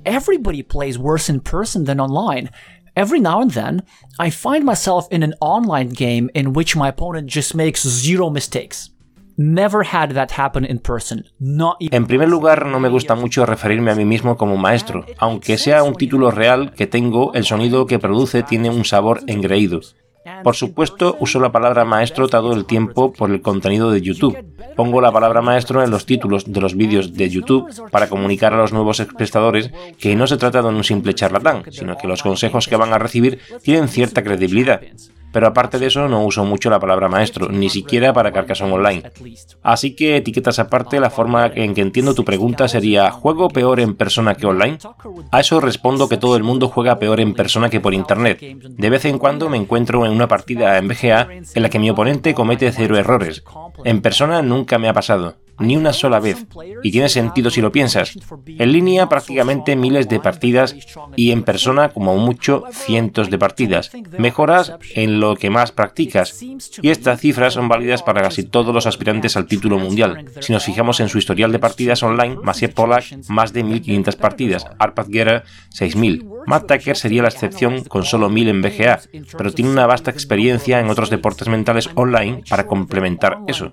everybody 0.05 0.63
plays 0.63 0.97
worse 0.97 1.27
in 1.29 1.41
person 1.41 1.83
than 1.83 1.99
online. 1.99 2.49
Every 2.95 3.19
now 3.19 3.41
and 3.41 3.51
then, 3.51 3.83
I 4.17 4.29
find 4.29 4.63
myself 4.63 5.07
in 5.11 5.23
an 5.23 5.33
online 5.41 5.89
game 5.89 6.29
in 6.33 6.53
which 6.53 6.75
my 6.75 6.89
opponent 6.89 7.27
just 7.27 7.53
makes 7.53 7.85
zero 7.85 8.29
mistakes. 8.29 8.91
Never 9.41 9.83
had 9.83 10.13
that 10.13 10.33
happen 10.37 10.65
in 10.65 10.77
person. 10.77 11.25
Not 11.39 11.77
even 11.79 11.95
En 11.95 12.05
primer 12.05 12.29
lugar, 12.29 12.67
no 12.67 12.79
me 12.79 12.89
gusta 12.89 13.15
mucho 13.15 13.43
referirme 13.43 13.89
a 13.89 13.95
mí 13.95 14.05
mismo 14.05 14.37
como 14.37 14.55
maestro. 14.55 15.03
Aunque 15.17 15.57
sea 15.57 15.81
un 15.81 15.95
título 15.95 16.29
real 16.29 16.73
que 16.73 16.85
tengo, 16.85 17.33
el 17.33 17.43
sonido 17.43 17.87
que 17.87 17.97
produce 17.97 18.43
tiene 18.43 18.69
un 18.69 18.85
sabor 18.85 19.21
engreído. 19.25 19.81
Por 20.43 20.55
supuesto, 20.55 21.17
uso 21.19 21.39
la 21.39 21.51
palabra 21.51 21.85
maestro 21.85 22.27
todo 22.27 22.53
el 22.53 22.65
tiempo 22.65 23.11
por 23.11 23.31
el 23.31 23.41
contenido 23.41 23.89
de 23.89 24.01
YouTube. 24.01 24.37
Pongo 24.75 25.01
la 25.01 25.11
palabra 25.11 25.41
maestro 25.41 25.83
en 25.83 25.89
los 25.89 26.05
títulos 26.05 26.45
de 26.45 26.61
los 26.61 26.75
vídeos 26.75 27.15
de 27.15 27.27
YouTube 27.27 27.67
para 27.89 28.09
comunicar 28.09 28.53
a 28.53 28.57
los 28.57 28.71
nuevos 28.71 28.99
espectadores 28.99 29.71
que 29.97 30.15
no 30.15 30.27
se 30.27 30.37
trata 30.37 30.61
de 30.61 30.67
un 30.67 30.83
simple 30.83 31.15
charlatán, 31.15 31.63
sino 31.71 31.97
que 31.97 32.07
los 32.07 32.21
consejos 32.21 32.67
que 32.67 32.75
van 32.75 32.93
a 32.93 32.99
recibir 32.99 33.39
tienen 33.63 33.87
cierta 33.87 34.23
credibilidad. 34.23 34.81
Pero 35.31 35.47
aparte 35.47 35.79
de 35.79 35.87
eso, 35.87 36.07
no 36.07 36.23
uso 36.23 36.43
mucho 36.45 36.69
la 36.69 36.79
palabra 36.79 37.07
maestro, 37.07 37.49
ni 37.49 37.69
siquiera 37.69 38.13
para 38.13 38.31
Carcassonne 38.31 38.73
Online. 38.73 39.11
Así 39.63 39.95
que 39.95 40.17
etiquetas 40.17 40.59
aparte, 40.59 40.99
la 40.99 41.09
forma 41.09 41.47
en 41.47 41.73
que 41.73 41.81
entiendo 41.81 42.13
tu 42.13 42.25
pregunta 42.25 42.67
sería 42.67 43.11
¿juego 43.11 43.47
peor 43.49 43.79
en 43.79 43.95
persona 43.95 44.35
que 44.35 44.45
online? 44.45 44.77
A 45.31 45.39
eso 45.39 45.59
respondo 45.59 46.09
que 46.09 46.17
todo 46.17 46.35
el 46.35 46.43
mundo 46.43 46.67
juega 46.67 46.99
peor 46.99 47.19
en 47.19 47.33
persona 47.33 47.69
que 47.69 47.79
por 47.79 47.93
internet. 47.93 48.39
De 48.41 48.89
vez 48.89 49.05
en 49.05 49.17
cuando 49.17 49.49
me 49.49 49.57
encuentro 49.57 50.05
en 50.05 50.11
una 50.11 50.27
partida 50.27 50.77
en 50.77 50.87
BGA 50.87 51.27
en 51.53 51.61
la 51.61 51.69
que 51.69 51.79
mi 51.79 51.89
oponente 51.89 52.33
comete 52.33 52.71
cero 52.71 52.97
errores. 52.97 53.43
En 53.83 54.01
persona 54.01 54.41
nunca 54.41 54.77
me 54.77 54.89
ha 54.89 54.93
pasado 54.93 55.35
ni 55.61 55.77
una 55.77 55.93
sola 55.93 56.19
vez. 56.19 56.45
Y 56.83 56.91
tiene 56.91 57.09
sentido 57.09 57.49
si 57.49 57.61
lo 57.61 57.71
piensas. 57.71 58.17
En 58.47 58.71
línea 58.71 59.07
prácticamente 59.07 59.75
miles 59.75 60.09
de 60.09 60.19
partidas 60.19 60.75
y 61.15 61.31
en 61.31 61.43
persona 61.43 61.89
como 61.89 62.17
mucho 62.17 62.63
cientos 62.71 63.29
de 63.29 63.37
partidas. 63.37 63.91
Mejoras 64.17 64.73
en 64.95 65.19
lo 65.19 65.35
que 65.35 65.49
más 65.49 65.71
practicas. 65.71 66.41
Y 66.81 66.89
estas 66.89 67.19
cifras 67.19 67.53
son 67.53 67.67
válidas 67.67 68.03
para 68.03 68.21
casi 68.21 68.43
todos 68.43 68.73
los 68.73 68.85
aspirantes 68.85 69.37
al 69.37 69.47
título 69.47 69.79
mundial. 69.79 70.25
Si 70.39 70.51
nos 70.51 70.63
fijamos 70.63 70.99
en 70.99 71.09
su 71.09 71.17
historial 71.17 71.51
de 71.51 71.59
partidas 71.59 72.03
online, 72.03 72.37
Maciej 72.41 72.73
Polak 72.73 73.05
más 73.29 73.53
de 73.53 73.63
1500 73.63 74.15
partidas, 74.15 74.65
Arpad 74.79 75.07
Guerra 75.09 75.43
6000. 75.69 76.27
Matt 76.45 76.67
Tucker 76.67 76.97
sería 76.97 77.21
la 77.21 77.29
excepción 77.29 77.83
con 77.83 78.03
solo 78.03 78.29
1000 78.29 78.47
en 78.49 78.61
BGA, 78.61 78.99
pero 79.37 79.51
tiene 79.51 79.71
una 79.71 79.87
vasta 79.87 80.11
experiencia 80.11 80.79
en 80.79 80.89
otros 80.89 81.09
deportes 81.09 81.47
mentales 81.47 81.89
online 81.95 82.43
para 82.49 82.65
complementar 82.65 83.39
eso. 83.47 83.69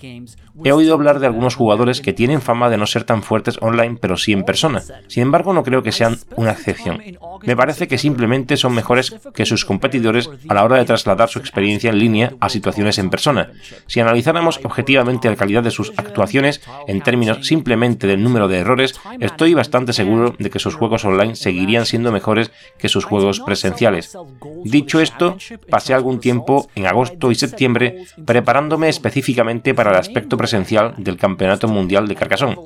He 0.64 0.72
oído 0.72 0.94
hablar 0.94 1.18
de 1.20 1.26
algunos 1.26 1.54
jugadores 1.54 1.77
que 1.78 2.12
tienen 2.12 2.42
fama 2.42 2.68
de 2.68 2.76
no 2.76 2.86
ser 2.86 3.04
tan 3.04 3.22
fuertes 3.22 3.56
online, 3.60 3.98
pero 4.00 4.16
sí 4.16 4.32
en 4.32 4.42
persona. 4.42 4.82
Sin 5.06 5.22
embargo, 5.22 5.52
no 5.52 5.62
creo 5.62 5.82
que 5.82 5.92
sean 5.92 6.18
una 6.36 6.50
excepción. 6.50 7.00
Me 7.44 7.56
parece 7.56 7.86
que 7.86 7.98
simplemente 7.98 8.56
son 8.56 8.74
mejores 8.74 9.14
que 9.32 9.46
sus 9.46 9.64
competidores 9.64 10.28
a 10.48 10.54
la 10.54 10.64
hora 10.64 10.76
de 10.76 10.84
trasladar 10.84 11.28
su 11.28 11.38
experiencia 11.38 11.90
en 11.90 11.98
línea 11.98 12.32
a 12.40 12.48
situaciones 12.48 12.98
en 12.98 13.10
persona. 13.10 13.52
Si 13.86 14.00
analizáramos 14.00 14.60
objetivamente 14.64 15.28
la 15.28 15.36
calidad 15.36 15.62
de 15.62 15.70
sus 15.70 15.92
actuaciones 15.96 16.60
en 16.88 17.00
términos 17.00 17.46
simplemente 17.46 18.06
del 18.06 18.22
número 18.22 18.48
de 18.48 18.58
errores, 18.58 19.00
estoy 19.20 19.54
bastante 19.54 19.92
seguro 19.92 20.34
de 20.38 20.50
que 20.50 20.58
sus 20.58 20.74
juegos 20.74 21.04
online 21.04 21.36
seguirían 21.36 21.86
siendo 21.86 22.10
mejores 22.10 22.50
que 22.78 22.88
sus 22.88 23.04
juegos 23.04 23.40
presenciales. 23.40 24.16
Dicho 24.64 25.00
esto, 25.00 25.36
pasé 25.70 25.94
algún 25.94 26.20
tiempo 26.20 26.68
en 26.74 26.86
agosto 26.86 27.30
y 27.30 27.36
septiembre 27.36 28.04
preparándome 28.24 28.88
específicamente 28.88 29.74
para 29.74 29.90
el 29.90 29.96
aspecto 29.96 30.36
presencial 30.36 30.94
del 30.96 31.16
Campeonato 31.16 31.67
Mundial 31.68 32.06
de 32.08 32.14
Carcassonne. 32.14 32.56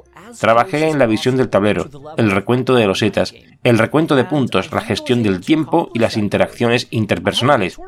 Trabajé 0.40 0.88
en 0.88 0.98
la 0.98 1.06
visión 1.06 1.36
del 1.36 1.48
tablero, 1.48 1.88
el 2.16 2.30
recuento 2.30 2.74
de 2.74 2.86
losetas, 2.86 3.34
el 3.64 3.78
recuento 3.78 4.16
de 4.16 4.24
puntos, 4.24 4.72
la 4.72 4.80
gestión 4.80 5.22
del 5.22 5.40
tiempo 5.40 5.90
y 5.94 5.98
las 5.98 6.16
interacciones 6.16 6.88
interpersonales. 6.90 7.78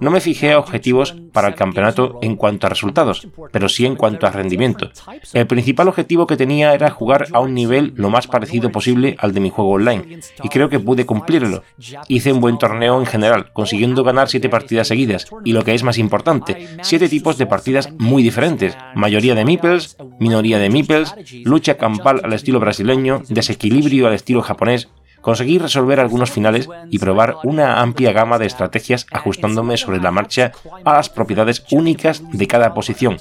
No 0.00 0.10
me 0.10 0.20
fijé 0.20 0.52
a 0.52 0.58
objetivos 0.58 1.14
para 1.32 1.48
el 1.48 1.54
campeonato 1.54 2.18
en 2.22 2.36
cuanto 2.36 2.66
a 2.66 2.70
resultados, 2.70 3.28
pero 3.52 3.68
sí 3.68 3.86
en 3.86 3.96
cuanto 3.96 4.26
a 4.26 4.30
rendimiento. 4.30 4.90
El 5.32 5.46
principal 5.46 5.88
objetivo 5.88 6.26
que 6.26 6.36
tenía 6.36 6.74
era 6.74 6.90
jugar 6.90 7.26
a 7.32 7.40
un 7.40 7.54
nivel 7.54 7.92
lo 7.96 8.10
más 8.10 8.26
parecido 8.26 8.72
posible 8.72 9.16
al 9.20 9.32
de 9.32 9.40
mi 9.40 9.50
juego 9.50 9.70
online, 9.70 10.20
y 10.42 10.48
creo 10.48 10.68
que 10.68 10.80
pude 10.80 11.06
cumplirlo. 11.06 11.62
Hice 12.08 12.32
un 12.32 12.40
buen 12.40 12.58
torneo 12.58 12.98
en 12.98 13.06
general, 13.06 13.52
consiguiendo 13.52 14.02
ganar 14.02 14.28
siete 14.28 14.48
partidas 14.48 14.88
seguidas, 14.88 15.26
y 15.44 15.52
lo 15.52 15.64
que 15.64 15.74
es 15.74 15.82
más 15.82 15.98
importante, 15.98 16.68
siete 16.82 17.08
tipos 17.08 17.38
de 17.38 17.46
partidas 17.46 17.90
muy 17.98 18.22
diferentes, 18.22 18.76
mayoría 18.94 19.34
de 19.34 19.44
meeples, 19.44 19.96
minoría 20.18 20.58
de 20.58 20.70
meeples, 20.70 21.14
lucha 21.44 21.76
campal 21.96 22.20
al 22.24 22.32
estilo 22.32 22.60
brasileño, 22.60 23.22
desequilibrio 23.28 24.06
al 24.06 24.14
estilo 24.14 24.42
japonés, 24.42 24.88
conseguí 25.20 25.58
resolver 25.58 26.00
algunos 26.00 26.30
finales 26.30 26.68
y 26.90 26.98
probar 26.98 27.36
una 27.44 27.80
amplia 27.80 28.12
gama 28.12 28.38
de 28.38 28.46
estrategias 28.46 29.06
ajustándome 29.10 29.76
sobre 29.76 30.00
la 30.00 30.10
marcha 30.10 30.52
a 30.84 30.94
las 30.94 31.08
propiedades 31.08 31.64
únicas 31.70 32.22
de 32.32 32.46
cada 32.46 32.74
posición. 32.74 33.18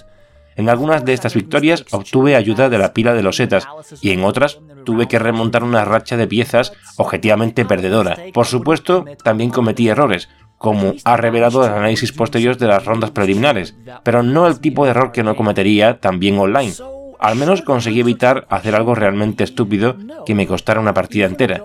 En 0.55 0.67
algunas 0.67 1.05
de 1.05 1.13
estas 1.13 1.35
victorias 1.35 1.85
obtuve 1.91 2.35
ayuda 2.35 2.69
de 2.69 2.77
la 2.77 2.93
pila 2.93 3.13
de 3.13 3.23
losetas 3.23 3.65
y 4.01 4.11
en 4.11 4.23
otras 4.23 4.59
tuve 4.83 5.07
que 5.07 5.19
remontar 5.19 5.63
una 5.63 5.85
racha 5.85 6.17
de 6.17 6.27
piezas 6.27 6.73
objetivamente 6.97 7.63
perdedora. 7.63 8.17
Por 8.33 8.45
supuesto, 8.45 9.05
también 9.23 9.51
cometí 9.51 9.87
errores, 9.87 10.27
como 10.57 10.95
ha 11.05 11.15
revelado 11.15 11.65
el 11.65 11.71
análisis 11.71 12.11
posterior 12.11 12.57
de 12.57 12.67
las 12.67 12.83
rondas 12.83 13.11
preliminares, 13.11 13.75
pero 14.03 14.21
no 14.21 14.47
el 14.47 14.59
tipo 14.59 14.83
de 14.83 14.91
error 14.91 15.13
que 15.13 15.23
no 15.23 15.35
cometería 15.37 16.01
también 16.01 16.37
online. 16.37 16.73
Al 17.19 17.35
menos 17.35 17.61
conseguí 17.61 17.99
evitar 17.99 18.47
hacer 18.49 18.75
algo 18.75 18.95
realmente 18.95 19.43
estúpido 19.43 19.97
que 20.25 20.35
me 20.35 20.47
costara 20.47 20.79
una 20.79 20.93
partida 20.93 21.25
entera. 21.25 21.61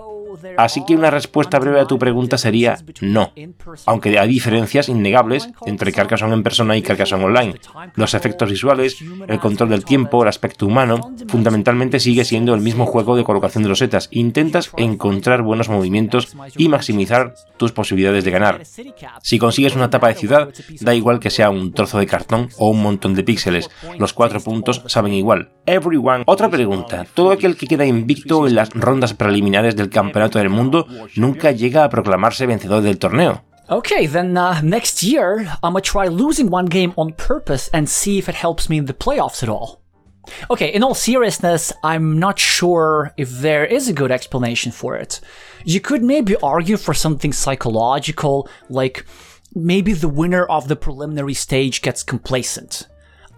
Así 0.57 0.83
que 0.85 0.95
una 0.95 1.11
respuesta 1.11 1.59
breve 1.59 1.79
a 1.79 1.87
tu 1.87 1.99
pregunta 1.99 2.37
sería 2.37 2.77
no, 3.01 3.31
aunque 3.85 4.17
hay 4.17 4.27
diferencias 4.27 4.89
innegables 4.89 5.49
entre 5.65 5.91
Carcassonne 5.91 6.33
en 6.33 6.43
persona 6.43 6.77
y 6.77 6.81
Carcassonne 6.81 7.25
online. 7.25 7.59
Los 7.95 8.13
efectos 8.13 8.49
visuales, 8.49 8.97
el 9.27 9.39
control 9.39 9.69
del 9.69 9.85
tiempo, 9.85 10.21
el 10.21 10.29
aspecto 10.29 10.65
humano, 10.65 11.13
fundamentalmente 11.27 11.99
sigue 11.99 12.25
siendo 12.25 12.53
el 12.53 12.61
mismo 12.61 12.85
juego 12.85 13.15
de 13.15 13.23
colocación 13.23 13.63
de 13.63 13.69
los 13.69 13.79
setas. 13.79 14.07
Intentas 14.11 14.71
encontrar 14.77 15.41
buenos 15.41 15.69
movimientos 15.69 16.35
y 16.57 16.69
maximizar 16.69 17.33
tus 17.57 17.71
posibilidades 17.71 18.23
de 18.23 18.31
ganar. 18.31 18.61
Si 19.21 19.39
consigues 19.39 19.75
una 19.75 19.89
tapa 19.89 20.09
de 20.09 20.15
ciudad, 20.15 20.49
da 20.81 20.93
igual 20.93 21.19
que 21.19 21.29
sea 21.29 21.49
un 21.49 21.73
trozo 21.73 21.99
de 21.99 22.07
cartón 22.07 22.49
o 22.57 22.69
un 22.69 22.81
montón 22.81 23.13
de 23.15 23.23
píxeles, 23.23 23.69
los 23.97 24.13
cuatro 24.13 24.39
puntos 24.39 24.83
saben 24.87 25.13
igual. 25.13 25.49
Everyone. 25.65 26.23
Otra 26.27 26.49
pregunta, 26.49 27.05
todo 27.13 27.31
aquel 27.31 27.55
que 27.57 27.67
queda 27.67 27.85
invicto 27.85 28.47
en 28.47 28.55
las 28.55 28.69
rondas 28.69 29.13
preliminares 29.13 29.75
del 29.75 29.89
campeonato 29.89 30.39
del 30.45 30.55
mundo 30.55 30.87
nunca 31.15 31.51
llega 31.51 31.83
a 31.83 31.89
proclamarse 31.89 32.45
vencedor 32.45 32.81
del 32.81 32.97
torneo. 32.97 33.41
Okay, 33.67 34.05
then 34.05 34.37
uh, 34.37 34.61
next 34.61 35.01
year 35.01 35.39
I'm 35.63 35.73
gonna 35.73 35.81
try 35.81 36.07
losing 36.07 36.49
one 36.51 36.67
game 36.67 36.93
on 36.97 37.13
purpose 37.13 37.69
and 37.73 37.89
see 37.89 38.19
if 38.19 38.29
it 38.29 38.35
helps 38.35 38.69
me 38.69 38.77
in 38.77 38.85
the 38.85 38.93
playoffs 38.93 39.41
at 39.41 39.49
all. 39.49 39.81
Okay, 40.49 40.73
in 40.73 40.83
all 40.83 40.93
seriousness, 40.93 41.73
I'm 41.83 42.19
not 42.19 42.39
sure 42.39 43.13
if 43.17 43.29
there 43.29 43.65
is 43.65 43.87
a 43.87 43.93
good 43.93 44.11
explanation 44.11 44.71
for 44.71 44.95
it. 44.95 45.19
You 45.65 45.79
could 45.79 46.03
maybe 46.03 46.35
argue 46.41 46.77
for 46.77 46.93
something 46.93 47.33
psychological, 47.33 48.47
like 48.69 49.05
maybe 49.53 49.93
the 49.93 50.09
winner 50.09 50.45
of 50.45 50.67
the 50.67 50.75
preliminary 50.75 51.33
stage 51.33 51.81
gets 51.81 52.03
complacent. 52.03 52.87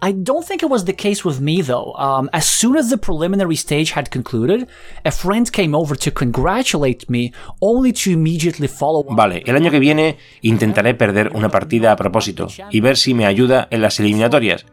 I 0.00 0.12
don't 0.12 0.46
think 0.46 0.62
it 0.62 0.70
was 0.70 0.84
the 0.84 0.92
case 0.92 1.24
with 1.24 1.40
me 1.40 1.60
though. 1.60 1.92
Um, 1.94 2.30
as 2.32 2.46
soon 2.46 2.76
as 2.76 2.88
the 2.88 2.98
preliminary 2.98 3.56
stage 3.56 3.92
had 3.92 4.10
concluded, 4.10 4.68
a 5.04 5.10
friend 5.10 5.50
came 5.50 5.74
over 5.74 5.96
to 5.96 6.10
congratulate 6.10 7.10
me, 7.10 7.32
only 7.60 7.92
to 7.92 8.12
immediately 8.12 8.68
follow. 8.68 9.04
Vale, 9.10 9.42
el 9.44 9.56
año 9.56 9.70
que 9.70 9.80
viene 9.80 10.16
intentaré 10.42 10.94
perder 10.94 11.32
una 11.34 11.48
partida 11.48 11.92
a 11.92 11.96
propósito 11.96 12.46
y 12.70 12.80
ver 12.80 12.96
si 12.96 13.14
me 13.14 13.26
ayuda 13.26 13.66
en 13.70 13.82
las 13.82 13.98
eliminatorias. 13.98 14.64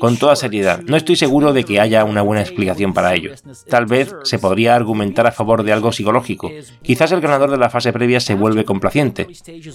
Con 0.00 0.16
toda 0.16 0.36
seriedad, 0.36 0.80
no 0.82 0.96
estoy 0.96 1.16
seguro 1.16 1.52
de 1.52 1.64
que 1.64 1.80
haya 1.80 2.04
una 2.04 2.22
buena 2.22 2.42
explicación 2.42 2.92
para 2.92 3.14
ello. 3.14 3.32
Tal 3.68 3.86
vez 3.86 4.14
se 4.24 4.38
podría 4.38 4.74
argumentar 4.74 5.26
a 5.26 5.32
favor 5.32 5.62
de 5.62 5.72
algo 5.72 5.92
psicológico. 5.92 6.50
Quizás 6.82 7.12
el 7.12 7.20
ganador 7.20 7.50
de 7.50 7.58
la 7.58 7.70
fase 7.70 7.92
previa 7.92 8.20
se 8.20 8.34
vuelve 8.34 8.64
complaciente. 8.64 9.28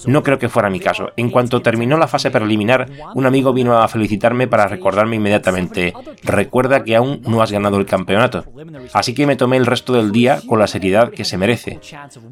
No 0.05 0.24
creo 0.24 0.39
que 0.39 0.50
fuera 0.50 0.70
mi 0.70 0.79
caso. 0.79 1.10
En 1.17 1.29
cuanto 1.29 1.62
terminó 1.62 1.98
la 1.98 2.08
fase 2.08 2.31
preliminar, 2.31 2.89
un 3.15 3.25
amigo 3.25 3.53
vino 3.53 3.77
a 3.77 3.88
felicitarme 3.88 4.48
para 4.48 4.67
recordarme 4.67 5.17
inmediatamente, 5.17 5.93
recuerda 6.24 6.84
que 6.84 6.96
aún 6.96 7.22
no 7.27 7.41
has 7.41 7.51
ganado 7.51 7.77
el 7.77 7.86
campeonato. 7.86 8.46
Así 8.93 9.13
que 9.13 9.27
me 9.27 9.36
tomé 9.36 9.58
el 9.58 9.65
resto 9.65 9.93
del 9.93 10.12
día 10.12 10.41
con 10.48 10.60
la 10.60 10.67
seriedad 10.67 11.12
que 11.12 11.25
se 11.25 11.38
merece. 11.38 11.79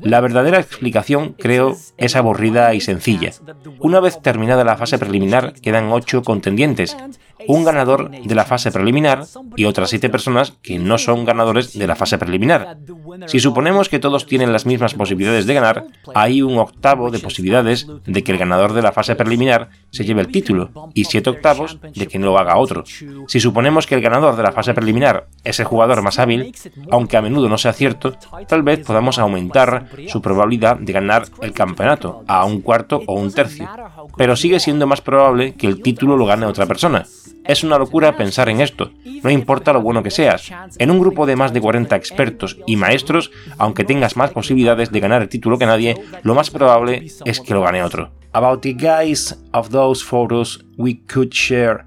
La 0.02 0.22
verdadera 0.22 0.60
explicación, 0.60 1.36
creo, 1.38 1.76
es 1.98 2.16
aburrida 2.16 2.74
y 2.74 2.82
sencilla. 2.82 3.32
Una 3.80 4.00
vez 4.00 4.22
terminada 4.22 4.64
la 4.64 4.78
fase 4.78 4.98
preliminar, 4.98 5.54
quedan 5.54 5.92
ocho 5.92 6.24
contendientes 6.24 6.96
un 7.48 7.64
ganador 7.64 8.12
de 8.12 8.36
la 8.36 8.46
fase 8.46 8.72
preliminar 8.72 9.24
y 9.56 9.66
otras 9.66 9.90
siete 9.90 10.10
personas 10.10 10.54
que 10.62 10.80
no 10.80 10.98
son 10.98 11.26
ganadores 11.26 11.78
de 11.78 11.88
la 11.88 11.96
fase 11.96 12.18
preliminar. 12.18 12.78
Si 13.28 13.40
suponemos 13.40 13.90
que 13.90 14.00
todos 14.00 14.26
tienen 14.26 14.54
las 14.54 14.66
mismas 14.66 14.94
posibilidades 14.94 15.46
de 15.46 15.54
ganar, 15.54 15.86
hay 16.14 16.42
un 16.42 16.58
octavo 16.58 17.12
de 17.12 17.20
posibilidades 17.20 17.88
de 18.06 18.24
que 18.24 18.32
el 18.32 18.38
ganador 18.38 18.74
de 18.74 18.82
la 18.82 18.92
fase 18.92 19.16
preliminar 19.16 19.70
se 19.92 20.04
lleve 20.04 20.22
el 20.22 20.28
título 20.28 20.72
y 20.94 21.06
siete 21.06 21.30
octavos 21.30 21.80
de 21.82 22.08
que 22.08 22.20
no 22.20 22.28
lo 22.28 22.38
haga 22.38 22.58
otro. 22.58 22.84
Si 23.28 23.40
suponemos 23.40 23.88
que 23.88 23.96
el 23.96 24.02
ganador 24.02 24.36
de 24.36 24.44
la 24.44 24.52
fase 24.52 24.74
preliminar 24.74 25.28
es 25.44 25.60
el 25.60 25.66
jugador 25.66 26.02
más 26.02 26.20
hábil, 26.20 26.54
aunque 26.92 27.18
a 27.18 27.22
menudo 27.22 27.50
no 27.50 27.58
sea 27.58 27.74
cierto, 27.74 28.14
tal 28.48 28.64
vez 28.64 28.86
podamos 28.86 29.20
aumentar 29.20 29.88
su 30.08 30.22
probabilidad 30.22 30.78
de 30.78 30.94
ganar 30.94 31.26
el 31.42 31.54
campeonato 31.54 32.24
a 32.28 32.46
un 32.46 32.62
cuarto 32.62 33.02
o 33.06 33.14
un 33.14 33.32
tercio, 33.32 33.68
pero 34.18 34.36
sigue 34.36 34.60
siendo 34.60 34.88
más 34.88 35.02
probable 35.02 35.54
que 35.54 35.68
el 35.68 35.82
título 35.82 36.18
lo 36.18 36.26
gane 36.26 36.46
otra 36.46 36.66
persona. 36.66 37.06
Es 37.50 37.64
una 37.64 37.80
locura 37.80 38.16
pensar 38.16 38.48
en 38.48 38.62
esto, 38.62 38.92
no 39.24 39.32
importa 39.32 39.74
lo 39.74 39.82
bueno 39.82 40.04
que 40.04 40.12
seas. 40.12 40.52
En 40.78 40.92
un 40.92 41.00
grupo 41.00 41.26
de 41.26 41.36
más 41.36 41.52
de 41.52 41.60
40 41.60 41.96
expertos 41.96 42.60
y 42.68 42.76
maestros, 42.76 43.32
aunque 43.58 43.84
tengas 43.84 44.16
más 44.16 44.30
posibilidades 44.30 44.92
de 44.92 45.00
ganar 45.00 45.24
el 45.24 45.30
título 45.30 45.58
que 45.58 45.66
nadie, 45.66 46.00
lo 46.22 46.36
más 46.36 46.52
probable 46.52 47.08
es 47.26 47.42
que 47.42 47.54
lo 47.56 47.64
gane 47.64 47.82
otro. 47.82 48.12
About 48.34 48.62
the 48.62 48.74
guys 48.74 49.36
of 49.52 49.70
those 49.70 50.06
photos 50.06 50.64
we 50.78 51.02
could 51.12 51.32
share 51.32 51.86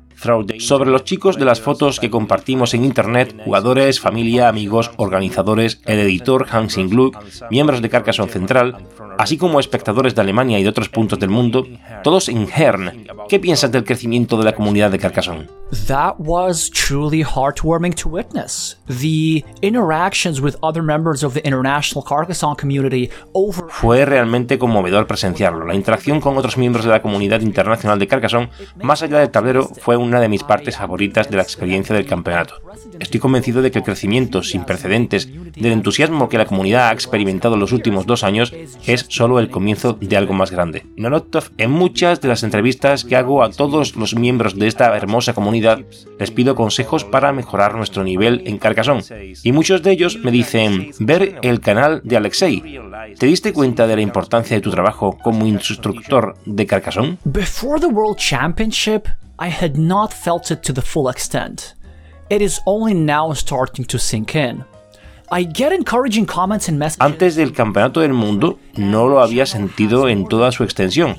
sobre 0.59 0.91
los 0.91 1.05
chicos 1.05 1.37
de 1.37 1.45
las 1.45 1.61
fotos 1.61 1.99
que 1.99 2.11
compartimos 2.11 2.75
en 2.75 2.85
internet, 2.85 3.35
jugadores, 3.45 4.01
familia, 4.01 4.49
amigos, 4.49 4.93
organizadores, 4.97 5.81
el 5.85 5.99
editor 5.99 6.47
Hans 6.51 6.77
Gluck, 6.77 7.17
miembros 7.51 7.83
de 7.83 7.91
Carcassonne 7.91 8.31
Central, 8.31 8.77
así 9.19 9.37
como 9.37 9.59
espectadores 9.59 10.15
de 10.15 10.21
Alemania 10.21 10.59
y 10.59 10.63
de 10.63 10.69
otros 10.69 10.89
puntos 10.89 11.19
del 11.19 11.31
mundo, 11.31 11.67
todos 12.05 12.29
en 12.29 12.49
Hern. 12.49 13.07
¿Qué 13.29 13.41
piensas 13.41 13.73
del 13.73 13.85
crecimiento 13.85 14.37
de 14.37 14.45
la 14.45 14.55
comunidad 14.55 14.91
de 14.91 14.99
Carcassonne? 14.99 15.49
That 15.87 16.17
was 16.19 16.71
truly 16.71 17.25
heartwarming 17.25 17.95
to 18.03 18.09
witness. 18.09 18.79
The 18.87 19.45
interactions 19.63 20.41
with 20.41 20.57
other 20.63 20.83
members 20.83 21.25
of 21.25 21.35
the 21.35 21.41
international 21.47 22.05
Carcassonne 22.05 22.57
community 22.57 23.11
over 23.33 23.65
Fue 23.69 24.05
realmente 24.05 24.59
conmovedor 24.59 25.07
presenciarlo. 25.07 25.67
La 25.67 25.75
interacción 25.75 26.21
con 26.21 26.37
otros 26.37 26.57
miembros 26.59 26.85
de 26.85 26.91
la 26.91 27.03
comunidad 27.03 27.41
internacional 27.41 27.99
de 27.99 28.07
Carcassonne, 28.07 28.51
más 28.83 29.03
allá 29.03 29.19
del 29.19 29.31
tablero, 29.31 29.65
fue 29.65 29.97
una 30.13 30.21
de 30.21 30.29
mis 30.29 30.45
partes 30.45 30.77
favoritas 30.77 31.31
de 31.31 31.37
la 31.37 31.43
experiencia 31.43 31.97
del 31.97 32.05
campeonato. 32.05 32.57
Estoy 33.01 33.19
convencido 33.19 33.63
de 33.63 33.71
que 33.71 33.79
el 33.79 33.85
crecimiento 33.85 34.43
sin 34.43 34.65
precedentes 34.65 35.27
del 35.27 35.73
entusiasmo 35.73 36.29
que 36.29 36.37
la 36.37 36.45
comunidad 36.45 36.89
ha 36.89 36.93
experimentado 36.93 37.55
en 37.55 37.61
los 37.61 37.73
últimos 37.73 38.05
dos 38.05 38.23
años 38.23 38.53
es 38.87 39.07
solo 39.09 39.39
el 39.39 39.49
comienzo 39.49 39.95
de 39.95 40.17
algo 40.17 40.35
más 40.35 40.51
grande. 40.51 40.85
Nolotov, 40.97 41.51
en 41.57 41.71
muchas 41.71 42.21
de 42.21 42.29
las 42.29 42.43
entrevistas 42.43 43.05
que 43.05 43.17
hago 43.17 43.43
a 43.43 43.51
todos 43.51 43.97
los 43.97 44.15
miembros 44.15 44.59
de 44.59 44.67
esta 44.67 44.95
hermosa 44.95 45.33
comunidad, 45.33 45.81
les 46.19 46.31
pido 46.31 46.55
consejos 46.55 47.05
para 47.05 47.33
mejorar 47.33 47.75
nuestro 47.75 48.05
nivel 48.05 48.43
en 48.45 48.59
Carcassonne. 48.59 49.03
Y 49.43 49.53
muchos 49.53 49.83
de 49.83 49.93
ellos 49.93 50.19
me 50.23 50.31
dicen, 50.31 50.91
ver 50.99 51.39
el 51.41 51.61
canal 51.61 52.03
de 52.05 52.19
Alexei. 52.19 52.63
¿Te 53.19 53.27
diste 53.27 53.55
cuenta 53.55 53.87
de 53.87 53.97
la 53.97 54.03
importancia 54.03 54.57
de 54.57 54.61
tu 54.61 54.71
trabajo 54.71 55.17
como 55.23 55.47
instructor 55.47 56.37
de 56.45 56.67
Carcassonne? 56.67 57.17
Before 57.25 57.81
the 57.81 57.87
World 57.87 58.19
Championship, 58.19 59.07
I 59.39 59.49
had 59.49 59.77
not 59.77 60.13
felt 60.13 60.51
it 60.51 60.63
to 60.63 60.73
the 60.73 60.83
full 60.83 61.11
extent. 61.11 61.75
Antes 66.99 67.37
del 67.37 67.53
Campeonato 67.55 68.01
del 68.01 68.13
Mundo 68.13 68.59
no 68.77 69.09
lo 69.09 69.23
había 69.23 69.47
sentido 69.47 70.09
en 70.09 70.27
toda 70.27 70.53
su 70.53 70.63
extensión. 70.63 71.17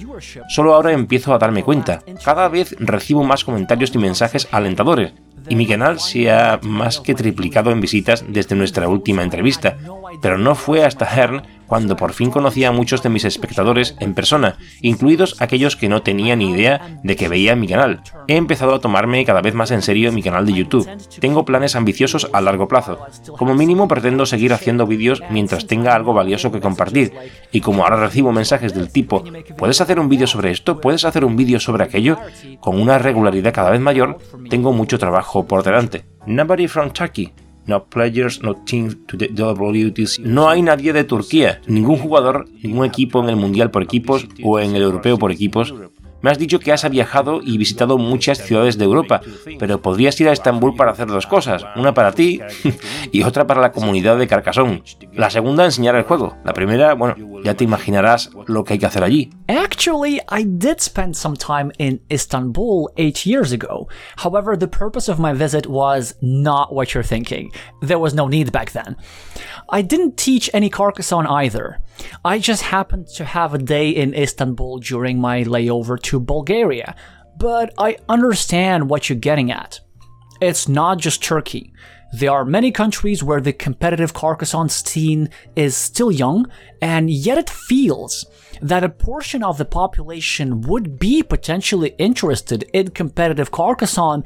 Solo 0.49 0.76
ahora 0.76 0.91
empiezo 0.91 1.34
a 1.34 1.39
darme 1.39 1.63
cuenta. 1.63 2.04
Cada 2.23 2.47
vez 2.47 2.76
recibo 2.80 3.23
más 3.23 3.43
comentarios 3.43 3.93
y 3.95 3.97
mensajes 3.97 4.47
alentadores. 4.52 5.13
Y 5.49 5.56
mi 5.56 5.65
canal 5.65 5.99
se 5.99 6.32
ha 6.32 6.60
más 6.62 6.99
que 6.99 7.15
triplicado 7.15 7.71
en 7.71 7.82
visitas 7.82 8.23
desde 8.28 8.56
nuestra 8.56 8.88
última 8.88 9.23
entrevista. 9.23 9.78
Pero 10.21 10.38
no 10.38 10.56
fue 10.56 10.84
hasta 10.84 11.06
Hern 11.06 11.43
cuando 11.73 11.95
por 11.95 12.13
fin 12.13 12.30
conocí 12.30 12.63
a 12.65 12.71
muchos 12.71 13.02
de 13.02 13.10
mis 13.10 13.26
espectadores 13.26 13.95
en 13.99 14.13
persona, 14.13 14.58
incluidos 14.82 15.41
aquellos 15.41 15.76
que 15.76 15.89
no 15.89 16.04
tenían 16.04 16.38
ni 16.38 16.52
idea 16.52 16.99
de 17.04 17.15
que 17.15 17.28
veía 17.28 17.56
mi 17.56 17.67
canal. 17.67 18.02
He 18.28 18.36
empezado 18.36 18.76
a 18.76 18.80
tomarme 18.80 19.26
cada 19.26 19.41
vez 19.41 19.56
más 19.56 19.71
en 19.71 19.82
serio 19.82 20.12
mi 20.12 20.21
canal 20.21 20.45
de 20.45 20.54
YouTube. 20.54 20.88
Tengo 21.19 21.45
planes 21.45 21.76
ambiciosos 21.76 22.30
a 22.32 22.41
largo 22.41 22.67
plazo. 22.67 22.99
Como 23.38 23.56
mínimo 23.56 23.88
pretendo 23.88 24.28
seguir 24.28 24.54
haciendo 24.54 24.86
vídeos 24.86 25.23
mientras 25.32 25.65
tenga 25.65 25.95
algo 25.95 26.13
valioso 26.13 26.52
que 26.52 26.62
compartir. 26.62 27.12
Y 27.52 27.62
como 27.62 27.84
ahora 27.84 27.97
recibo 27.97 28.32
mensajes 28.32 28.73
del 28.73 28.91
tipo, 28.91 29.23
¿puedes 29.58 29.82
hacer 29.82 29.99
un 29.99 30.10
vídeo 30.10 30.28
sobre 30.28 30.52
esto? 30.52 30.80
¿Puedes 30.80 31.06
hacer 31.06 31.26
un 31.26 31.36
vídeo 31.36 31.60
sobre 31.60 31.86
aquello? 31.86 32.19
Con 32.60 32.80
una 32.80 32.99
regularidad 32.99 33.54
cada 33.54 33.71
vez 33.71 33.82
mayor, 33.82 34.19
tengo 34.49 34.73
mucho 34.73 34.99
trabajo 34.99 35.47
por 35.47 35.63
delante. 35.63 36.06
Nobody 36.26 36.67
from 36.67 36.91
Turkey 36.91 37.34
no 37.65 37.86
players, 37.86 38.41
no 38.41 38.56
teams 38.56 38.97
to 39.08 39.17
the 39.17 39.30
WTC. 39.30 40.19
No 40.19 40.49
hay 40.49 40.62
nadie 40.62 40.93
de 40.93 41.04
Turquía, 41.04 41.62
ningún 41.67 41.97
jugador, 41.97 42.47
ningún 42.62 42.86
equipo 42.86 43.21
en 43.23 43.30
el 43.30 43.36
Mundial 43.36 43.71
por 43.71 43.84
equipos 43.84 44.28
o 44.43 44.60
en 44.60 44.76
el 44.76 44.82
Europeo 44.82 45.17
por 45.17 45.32
equipos 45.32 45.73
me 46.23 46.32
has 46.32 46.39
dicho 46.39 46.60
que 46.60 46.71
has 46.71 46.89
viajado 46.89 47.41
y 47.43 47.58
visitado 47.58 47.97
muchas 47.97 48.38
ciudades 48.38 48.78
de 48.78 48.86
Europa, 48.86 49.19
pero 49.60 49.82
podrías 49.82 50.19
ir 50.21 50.30
a 50.30 50.32
Estambul 50.32 50.73
para 50.73 50.91
hacer 50.91 51.08
dos 51.08 51.28
cosas, 51.28 51.65
una 51.76 51.93
para 51.93 52.13
ti 52.13 52.39
y 53.12 53.23
otra 53.23 53.45
para 53.45 53.60
la 53.60 53.73
comunidad 53.73 54.17
de 54.17 54.26
Carcassonne. 54.26 54.84
La 55.12 55.30
segunda, 55.30 55.65
enseñar 55.65 55.95
el 55.95 56.04
juego. 56.04 56.38
La 56.45 56.54
primera, 56.54 56.93
bueno, 56.93 57.17
ya 57.43 57.56
te 57.56 57.65
imaginarás 57.65 58.32
lo 58.47 58.63
que 58.63 58.73
hay 58.73 58.80
que 58.80 58.86
hacer 58.86 59.04
allí. 59.04 59.32
Actually, 59.49 60.21
I 60.29 60.43
did 60.43 60.79
spend 60.79 61.17
some 61.17 61.36
time 61.36 61.71
in 61.77 61.99
Istanbul 62.10 62.91
eight 62.95 63.25
years 63.25 63.51
ago. 63.51 63.89
However, 64.15 64.56
the 64.56 64.67
purpose 64.67 65.10
of 65.10 65.19
my 65.19 65.34
visit 65.34 65.67
was 65.67 66.15
not 66.21 66.73
what 66.73 66.93
you're 66.93 67.03
thinking. 67.03 67.51
There 67.82 67.99
was 67.99 68.13
no 68.13 68.27
need 68.27 68.51
back 68.51 68.71
then. 68.71 68.95
I 69.69 69.82
didn't 69.82 70.17
teach 70.17 70.49
any 70.53 70.69
Carcassonne 70.69 71.27
either. 71.27 71.79
I 72.23 72.39
just 72.39 72.62
happened 72.63 73.08
to 73.15 73.25
have 73.25 73.53
a 73.53 73.58
day 73.58 73.89
in 73.89 74.13
Istanbul 74.13 74.79
during 74.79 75.19
my 75.19 75.43
layover 75.43 76.01
to 76.03 76.19
Bulgaria, 76.19 76.95
but 77.38 77.73
I 77.77 77.97
understand 78.08 78.89
what 78.89 79.10
you're 79.10 79.17
getting 79.17 79.51
at. 79.51 79.79
It's 80.41 80.67
not 80.69 80.99
just 80.99 81.23
Turkey. 81.23 81.73
There 82.13 82.30
are 82.30 82.45
many 82.45 82.71
countries 82.71 83.23
where 83.23 83.41
the 83.41 83.54
competitive 83.54 84.13
Carcassonne 84.13 84.69
scene 84.69 85.30
is 85.56 85.76
still 85.76 86.12
young, 86.12 86.45
and 86.80 87.10
yet 87.10 87.39
it 87.39 87.49
feels 87.49 88.28
that 88.62 88.84
a 88.84 88.89
portion 88.89 89.43
of 89.43 89.58
the 89.58 89.65
population 89.65 90.62
would 90.62 90.99
be 90.99 91.23
potentially 91.23 91.95
interested 91.97 92.69
in 92.71 92.91
competitive 92.91 93.49
Carcassonne 93.49 94.23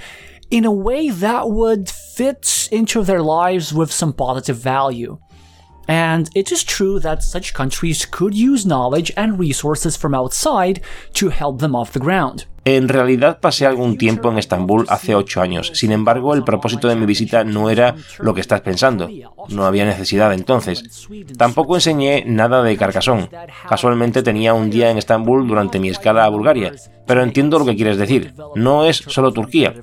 in 0.51 0.65
a 0.65 0.71
way 0.71 1.09
that 1.09 1.49
would 1.49 1.89
fit 1.89 2.67
into 2.73 3.03
their 3.03 3.21
lives 3.21 3.73
with 3.73 3.89
some 3.89 4.11
positive 4.11 4.57
value. 4.57 5.17
And 5.87 6.29
it 6.35 6.51
is 6.51 6.65
true 6.65 6.99
that 6.99 7.23
such 7.23 7.53
countries 7.53 8.05
could 8.05 8.33
use 8.33 8.65
knowledge 8.65 9.13
and 9.15 9.39
resources 9.39 9.95
from 9.95 10.13
outside 10.13 10.81
to 11.13 11.29
help 11.29 11.59
them 11.59 11.73
off 11.73 11.93
the 11.93 11.99
ground. 12.01 12.47
En 12.69 12.89
realidad 12.89 13.39
pasé 13.39 13.65
algún 13.65 13.97
tiempo 13.97 14.29
en 14.29 14.37
Estambul 14.37 14.85
hace 14.89 15.15
ocho 15.15 15.41
años. 15.41 15.71
Sin 15.73 15.93
embargo, 15.93 16.33
el 16.33 16.43
propósito 16.43 16.89
de 16.89 16.97
mi 16.97 17.05
visita 17.05 17.45
no 17.45 17.69
era 17.69 17.95
lo 18.19 18.33
que 18.33 18.41
estás 18.41 18.59
pensando. 18.59 19.09
No 19.47 19.65
había 19.65 19.85
necesidad 19.85 20.33
entonces. 20.33 21.07
Tampoco 21.37 21.75
enseñé 21.75 22.25
nada 22.27 22.61
de 22.63 22.75
Carcassonne. 22.75 23.29
Casualmente 23.69 24.21
tenía 24.21 24.53
un 24.53 24.69
día 24.69 24.91
en 24.91 24.97
Estambul 24.97 25.47
durante 25.47 25.79
mi 25.79 25.87
escala 25.87 26.25
a 26.25 26.29
Bulgaria. 26.29 26.73
Pero 27.05 27.23
entiendo 27.23 27.57
lo 27.57 27.63
que 27.63 27.77
quieres 27.77 27.97
decir. 27.97 28.33
No 28.55 28.83
es 28.83 28.97
solo 28.97 29.31
Turquía. 29.31 29.73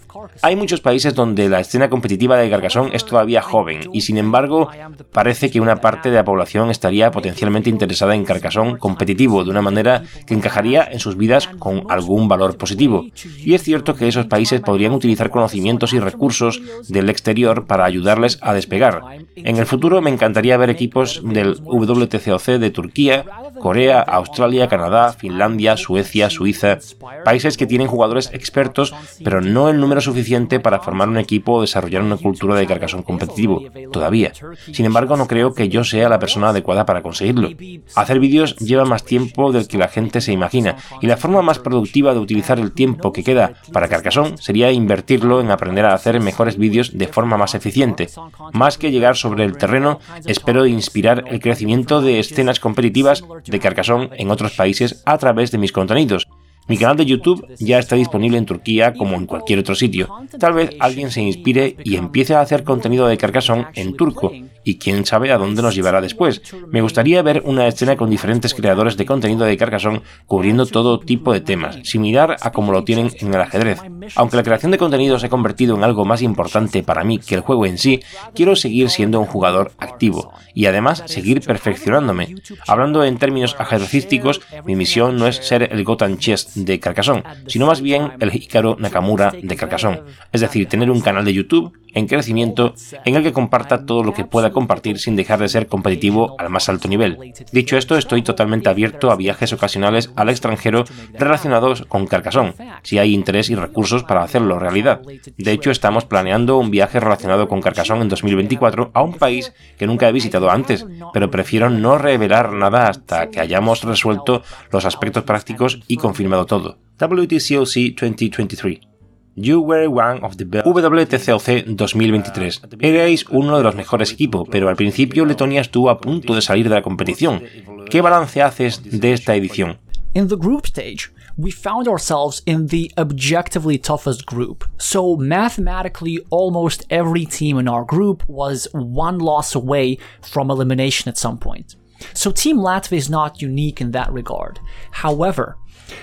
Hay 0.43 0.55
muchos 0.55 0.83
países 0.83 1.15
donde 1.15 1.49
la 1.49 1.61
escena 1.61 1.89
competitiva 1.89 2.37
de 2.37 2.51
Carcassonne 2.51 2.95
es 2.95 3.07
todavía 3.07 3.41
joven 3.41 3.89
y 3.95 4.03
sin 4.03 4.19
embargo 4.19 4.69
parece 5.11 5.51
que 5.51 5.59
una 5.61 5.77
parte 5.77 6.11
de 6.11 6.17
la 6.17 6.25
población 6.25 6.71
estaría 6.71 7.11
potencialmente 7.11 7.71
interesada 7.71 8.15
en 8.15 8.27
Carcassonne 8.27 8.77
competitivo 8.79 9.43
de 9.43 9.51
una 9.51 9.63
manera 9.63 10.03
que 10.27 10.35
encajaría 10.35 10.87
en 10.91 11.01
sus 11.01 11.17
vidas 11.17 11.49
con 11.59 11.85
algún 11.89 12.29
valor 12.29 12.59
positivo. 12.59 12.74
Y 12.77 13.55
es 13.55 13.63
cierto 13.63 13.95
que 13.95 14.09
esos 14.09 14.27
países 14.27 14.61
podrían 14.61 14.93
utilizar 14.93 15.31
conocimientos 15.31 15.93
y 15.93 16.01
recursos 16.01 16.61
del 16.89 17.11
exterior 17.11 17.67
para 17.67 17.85
ayudarles 17.85 18.39
a 18.41 18.55
despegar. 18.55 19.03
En 19.37 19.57
el 19.57 19.67
futuro 19.67 20.01
me 20.01 20.11
encantaría 20.11 20.57
ver 20.57 20.71
equipos 20.71 21.23
del 21.25 21.57
WTCOC 21.63 22.59
de 22.59 22.71
Turquía, 22.71 23.25
Corea, 23.61 24.01
Australia, 24.01 24.69
Canadá, 24.69 25.13
Finlandia, 25.13 25.77
Suecia, 25.77 26.31
Suiza, 26.31 26.79
países 27.25 27.57
que 27.57 27.67
tienen 27.67 27.89
jugadores 27.89 28.31
expertos, 28.33 28.95
pero 29.23 29.41
no 29.41 29.69
el 29.69 29.81
número 29.81 30.01
suficiente 30.01 30.61
para 30.61 30.81
formar 30.81 31.09
un 31.09 31.19
equipo 31.19 31.55
o 31.55 31.61
desarrollar 31.61 32.03
una 32.03 32.17
cultura 32.17 32.57
de 32.57 32.67
carcasón 32.67 33.03
competitivo, 33.03 33.63
todavía. 33.93 34.33
Sin 34.73 34.87
embargo, 34.87 35.17
no 35.17 35.27
creo 35.27 35.55
que 35.55 35.69
yo 35.69 35.85
sea 35.85 36.09
la 36.09 36.19
persona 36.19 36.51
adecuada 36.51 36.87
para 36.87 37.03
conseguirlo. 37.03 37.51
Hacer 37.95 38.21
vídeos 38.21 38.57
lleva 38.57 38.85
más 38.85 39.05
tiempo 39.05 39.53
del 39.53 39.69
que 39.69 39.79
la 39.79 39.89
gente 39.89 40.21
se 40.21 40.33
imagina, 40.33 40.77
y 41.01 41.07
la 41.07 41.17
forma 41.17 41.43
más 41.43 41.59
productiva 41.59 42.15
de 42.15 42.21
utilizar 42.21 42.59
el 42.65 42.73
tiempo 42.73 43.13
que 43.13 43.23
queda 43.23 43.55
para 43.73 43.89
Carcassonne 43.89 44.37
sería 44.39 44.73
invertirlo 44.73 45.41
en 45.41 45.51
aprender 45.51 45.85
a 45.85 45.95
hacer 45.95 46.21
mejores 46.21 46.57
vídeos 46.57 46.97
de 46.97 47.07
forma 47.07 47.37
más 47.37 47.55
eficiente. 47.55 48.09
Más 48.53 48.79
que 48.79 48.91
llegar 48.91 49.17
sobre 49.17 49.45
el 49.45 49.57
terreno, 49.57 50.01
espero 50.27 50.67
inspirar 50.67 51.25
el 51.29 51.41
crecimiento 51.41 52.01
de 52.01 52.19
escenas 52.19 52.61
competitivas 52.61 53.25
de 53.45 53.61
Carcassonne 53.61 54.11
en 54.13 54.31
otros 54.31 54.53
países 54.53 55.03
a 55.07 55.19
través 55.19 55.51
de 55.51 55.59
mis 55.59 55.73
contenidos. 55.73 56.27
Mi 56.67 56.79
canal 56.79 56.97
de 56.97 57.05
YouTube 57.05 57.47
ya 57.59 57.79
está 57.79 57.95
disponible 57.97 58.39
en 58.39 58.47
Turquía 58.47 58.95
como 58.95 59.17
en 59.17 59.27
cualquier 59.27 59.59
otro 59.59 59.75
sitio. 59.75 60.09
Tal 60.39 60.55
vez 60.55 60.71
alguien 60.81 61.11
se 61.11 61.21
inspire 61.21 61.77
y 61.85 61.97
empiece 61.97 62.35
a 62.35 62.41
hacer 62.41 62.65
contenido 62.65 63.07
de 63.07 63.19
Carcassonne 63.19 63.67
en 63.75 63.95
turco, 63.97 64.33
y 64.65 64.79
quién 64.79 65.05
sabe 65.05 65.31
a 65.31 65.39
dónde 65.39 65.63
nos 65.63 65.75
llevará 65.75 66.01
después. 66.01 66.43
Me 66.71 66.81
gustaría 66.81 67.23
ver 67.23 67.43
una 67.45 67.69
escena 67.69 67.97
con 67.97 68.11
diferentes 68.11 68.55
creadores 68.55 68.97
de 68.97 69.07
contenido 69.07 69.45
de 69.45 69.57
Carcassonne 69.57 70.03
cubriendo 70.27 70.67
todo 70.67 70.99
tipo 70.99 71.33
de 71.33 71.41
temas, 71.41 71.79
similar 71.85 72.37
a 72.41 72.51
como 72.51 72.73
lo 72.73 72.85
tienen 72.85 73.11
en 73.21 73.35
el 73.35 73.41
ajedrez. 73.41 73.81
Aunque 74.17 74.37
la 74.37 74.43
creación 74.43 74.73
de 74.73 74.79
contenido 74.79 75.19
se 75.19 75.27
ha 75.27 75.31
convertido 75.31 75.77
en 75.77 75.85
algo 75.85 76.05
más 76.05 76.23
importante 76.23 76.83
para 76.83 77.05
mí 77.05 77.19
que 77.19 77.35
el 77.35 77.43
juego 77.43 77.67
en 77.67 77.79
sí, 77.79 78.01
quiero 78.35 78.57
seguir 78.57 78.91
siendo 78.91 79.21
un 79.21 79.27
jugador 79.27 79.73
activo 79.79 80.33
y 80.55 80.67
además 80.67 81.03
seguir 81.07 81.41
perfeccionándome. 81.43 82.35
Hablando 82.67 83.05
en 83.05 83.19
términos 83.19 83.55
ajedrecísticos, 83.59 84.41
mi 84.65 84.77
misión 84.77 85.17
no 85.17 85.27
es 85.27 85.37
ser 85.37 85.69
el 85.73 85.85
Gotan 85.85 86.19
Chess 86.19 86.54
de 86.55 86.81
Carcassonne, 86.81 87.23
sino 87.47 87.67
más 87.67 87.81
bien 87.81 88.13
el 88.21 88.35
Hikaru 88.35 88.77
Nakamura 88.79 89.33
de 89.33 89.57
Carcassonne, 89.57 90.01
es 90.33 90.41
decir, 90.41 90.69
tener 90.69 90.91
un 90.91 91.01
canal 91.01 91.25
de 91.25 91.35
YouTube 91.35 91.73
en 91.95 92.07
crecimiento 92.07 92.75
en 93.05 93.15
el 93.17 93.23
que 93.23 93.33
comparta 93.33 93.87
todo 93.87 94.03
lo 94.03 94.13
que 94.13 94.25
pueda 94.25 94.53
compartir 94.53 94.99
sin 94.99 95.17
dejar 95.17 95.41
de 95.41 95.49
ser 95.49 95.67
competitivo 95.67 96.37
al 96.39 96.51
más 96.51 96.69
alto 96.69 96.89
nivel. 96.89 97.19
Dicho 97.53 97.77
esto, 97.77 97.97
estoy 97.97 98.23
totalmente 98.23 98.69
abierto 98.69 99.11
a 99.11 99.17
viajes 99.17 99.53
ocasionales 99.53 100.11
al 100.17 100.29
extranjero 100.29 100.85
relacionados 101.19 101.83
con 101.83 102.07
Carcassonne, 102.07 102.55
si 102.83 102.99
hay 102.99 103.15
interés 103.15 103.51
y 103.51 103.55
recursos 103.55 104.03
para 104.05 104.23
hacerlo 104.23 104.59
realidad. 104.59 105.01
De 105.37 105.53
hecho, 105.53 105.71
estamos 105.71 106.05
planeando 106.05 106.59
un 106.59 106.71
viaje 106.71 107.01
relacionado 107.01 107.49
con 107.49 107.61
Carcassonne 107.61 108.03
en 108.03 108.09
2024 108.09 108.91
a 108.93 109.03
un 109.03 109.15
país 109.15 109.53
que 109.79 109.87
nunca 109.87 110.09
he 110.09 110.13
visitado 110.13 110.51
antes, 110.51 110.87
pero 111.13 111.31
prefiero 111.31 111.71
no 111.71 111.99
revelar 111.99 112.53
nada 112.53 112.89
hasta 112.89 113.31
que 113.31 113.41
hayamos 113.41 113.83
resuelto 113.83 114.43
los 114.71 114.85
aspectos 114.85 115.25
prácticos 115.25 115.81
y 115.87 115.97
confirmado 115.97 116.47
todo. 116.47 116.79
WTCOC 116.99 117.95
2023 118.01 118.94
You 119.37 119.61
were 119.61 119.89
one 119.89 120.23
of 120.23 120.37
the 120.37 120.45
best. 120.45 120.65
WTCOC 120.65 121.77
2023. 121.77 122.61
Erais 122.81 123.25
uno 123.31 123.57
de 123.57 123.65
los 123.65 123.75
mejores 123.75 124.13
equipos, 124.13 124.49
pero 124.49 124.69
al 124.69 124.77
principio 124.77 125.25
Letonia 125.25 125.61
estuvo 125.61 125.91
a 125.91 125.99
punto 125.99 126.35
de 126.37 126.41
salir 126.41 126.69
de 126.69 126.77
la 126.77 126.83
competición. 126.83 127.43
¿Qué 127.91 128.01
balance 128.01 128.41
haces 128.41 128.81
de 128.85 129.13
esta 129.13 129.35
edición? 129.35 129.79
In 130.15 130.29
the 130.29 130.37
group 130.37 130.67
stage, 130.67 131.11
we 131.37 131.51
found 131.51 131.89
ourselves 131.89 132.43
in 132.47 132.69
the 132.69 132.93
objectively 132.97 133.77
toughest 133.77 134.25
group. 134.25 134.65
So 134.79 135.17
mathematically, 135.17 136.25
almost 136.31 136.87
every 136.89 137.27
team 137.27 137.59
in 137.59 137.67
our 137.67 137.85
group 137.85 138.23
was 138.29 138.69
one 138.73 139.19
loss 139.19 139.57
away 139.57 139.99
from 140.23 140.49
elimination 140.49 141.09
at 141.09 141.19
some 141.19 141.39
point. 141.39 141.75
So 142.13 142.31
Team 142.31 142.59
Latvia 142.59 142.99
is 142.99 143.11
not 143.11 143.43
unique 143.43 143.81
in 143.81 143.93
that 143.93 144.13
regard. 144.13 144.61
However, 144.93 145.57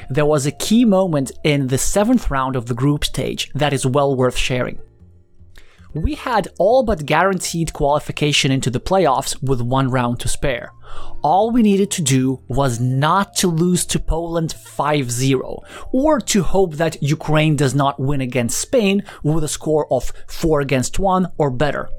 there 0.09 0.25
was 0.25 0.45
a 0.45 0.51
key 0.51 0.85
moment 0.85 1.31
in 1.43 1.67
the 1.67 1.77
seventh 1.77 2.29
round 2.29 2.55
of 2.55 2.67
the 2.67 2.73
group 2.73 3.05
stage 3.05 3.51
that 3.53 3.73
is 3.73 3.85
well 3.85 4.15
worth 4.15 4.37
sharing. 4.37 4.79
We 5.93 6.15
had 6.15 6.47
all 6.57 6.83
but 6.83 7.05
guaranteed 7.05 7.73
qualification 7.73 8.49
into 8.49 8.69
the 8.69 8.79
playoffs 8.79 9.41
with 9.43 9.61
one 9.61 9.91
round 9.91 10.21
to 10.21 10.29
spare. 10.29 10.71
All 11.21 11.51
we 11.51 11.61
needed 11.61 11.91
to 11.91 12.01
do 12.01 12.41
was 12.47 12.79
not 12.79 13.35
to 13.37 13.47
lose 13.47 13.85
to 13.87 13.99
Poland 13.99 14.53
5 14.53 15.11
0, 15.11 15.59
or 15.91 16.19
to 16.21 16.43
hope 16.43 16.75
that 16.75 17.01
Ukraine 17.03 17.57
does 17.57 17.75
not 17.75 17.99
win 17.99 18.21
against 18.21 18.59
Spain 18.59 19.03
with 19.21 19.43
a 19.43 19.49
score 19.49 19.91
of 19.91 20.13
4 20.27 20.61
against 20.61 20.97
1 20.97 21.27
or 21.37 21.51
better. 21.51 21.89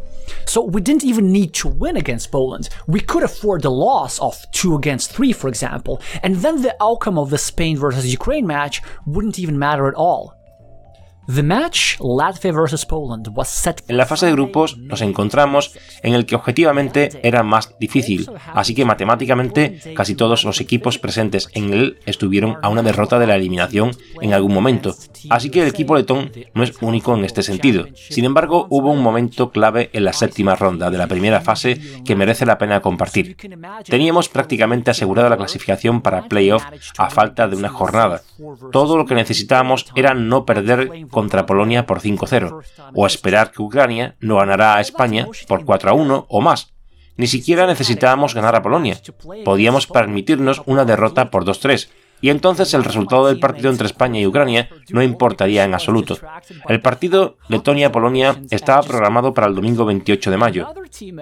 So 0.47 0.63
we 0.63 0.81
didn't 0.81 1.05
even 1.05 1.33
need 1.33 1.55
to 1.55 1.69
win 1.69 1.97
against 1.97 2.31
Poland. 2.31 2.69
We 2.87 3.01
could 3.01 3.23
afford 3.23 3.63
the 3.63 3.71
loss 3.71 4.19
of 4.19 4.45
2 4.53 4.75
against 4.75 5.13
3, 5.13 5.33
for 5.33 5.49
example, 5.49 6.01
and 6.23 6.37
then 6.37 6.63
the 6.63 6.77
outcome 6.81 7.19
of 7.19 7.31
the 7.31 7.39
Spain 7.39 7.77
versus 7.77 8.11
Ukraine 8.11 8.47
match 8.47 8.83
wouldn't 9.07 9.39
even 9.39 9.59
matter 9.59 9.89
at 9.89 9.95
all. 9.95 10.42
En 13.87 13.97
la 13.97 14.07
fase 14.07 14.27
de 14.27 14.33
grupos 14.33 14.77
nos 14.77 15.03
encontramos 15.03 15.73
en 16.03 16.15
el 16.15 16.27
que 16.27 16.35
objetivamente 16.35 17.21
era 17.23 17.45
más 17.45 17.79
difícil, 17.79 18.29
así 18.53 18.75
que 18.75 18.85
matemáticamente 18.85 19.95
casi 19.95 20.17
todos 20.17 20.43
los 20.43 20.61
equipos 20.61 20.99
presentes 20.99 21.49
en 21.53 21.73
él 21.73 22.01
estuvieron 22.07 22.57
a 22.61 22.69
una 22.69 22.83
derrota 22.83 23.21
de 23.21 23.29
la 23.29 23.37
eliminación 23.37 23.93
en 24.21 24.35
algún 24.35 24.53
momento, 24.53 24.97
así 25.31 25.49
que 25.51 25.63
el 25.63 25.69
equipo 25.69 25.95
letón 25.95 26.33
no 26.55 26.65
es 26.65 26.73
único 26.83 27.15
en 27.17 27.25
este 27.25 27.45
sentido. 27.45 27.87
Sin 27.95 28.25
embargo, 28.25 28.67
hubo 28.69 28.91
un 28.91 29.01
momento 29.01 29.51
clave 29.51 29.91
en 29.93 30.05
la 30.05 30.13
séptima 30.13 30.57
ronda 30.57 30.91
de 30.91 30.99
la 30.99 31.07
primera 31.07 31.41
fase 31.41 31.81
que 32.05 32.17
merece 32.17 32.47
la 32.47 32.59
pena 32.59 32.81
compartir. 32.81 33.37
Teníamos 33.85 34.29
prácticamente 34.29 34.91
asegurada 34.91 35.29
la 35.29 35.37
clasificación 35.37 36.01
para 36.01 36.27
playoff 36.29 36.65
a 36.99 37.11
falta 37.11 37.47
de 37.47 37.55
una 37.55 37.69
jornada. 37.69 38.23
Todo 38.73 38.97
lo 38.97 39.07
que 39.07 39.15
necesitábamos 39.15 39.87
era 39.95 40.15
no 40.15 40.45
perder 40.45 40.91
contra 41.23 41.47
Polonia 41.47 41.87
por 41.87 42.01
5-0, 42.01 42.65
o 42.95 43.07
esperar 43.07 43.53
que 43.53 43.63
Ucrania 43.63 44.17
no 44.19 44.37
ganara 44.37 44.75
a 44.75 44.81
España 44.81 45.29
por 45.47 45.65
4-1 45.65 46.27
o 46.29 46.41
más. 46.41 46.75
Ni 47.17 47.29
siquiera 47.29 47.67
necesitábamos 47.67 48.35
ganar 48.35 48.57
a 48.57 48.63
Polonia. 48.63 48.99
Podíamos 49.45 49.87
permitirnos 49.87 50.63
una 50.67 50.85
derrota 50.85 51.31
por 51.31 51.45
2-3, 51.45 51.89
y 52.23 52.31
entonces 52.31 52.73
el 52.73 52.85
resultado 52.85 53.27
del 53.27 53.41
partido 53.41 53.69
entre 53.69 53.87
España 53.87 54.21
y 54.21 54.27
Ucrania 54.27 54.69
no 54.91 55.03
importaría 55.03 55.65
en 55.65 55.75
absoluto. 55.75 56.17
El 56.69 56.81
partido 56.81 57.37
Letonia-Polonia 57.49 58.41
estaba 58.51 58.81
programado 58.83 59.35
para 59.35 59.49
el 59.49 59.57
domingo 59.57 59.85
28 59.85 60.31
de 60.31 60.37
mayo. 60.37 60.69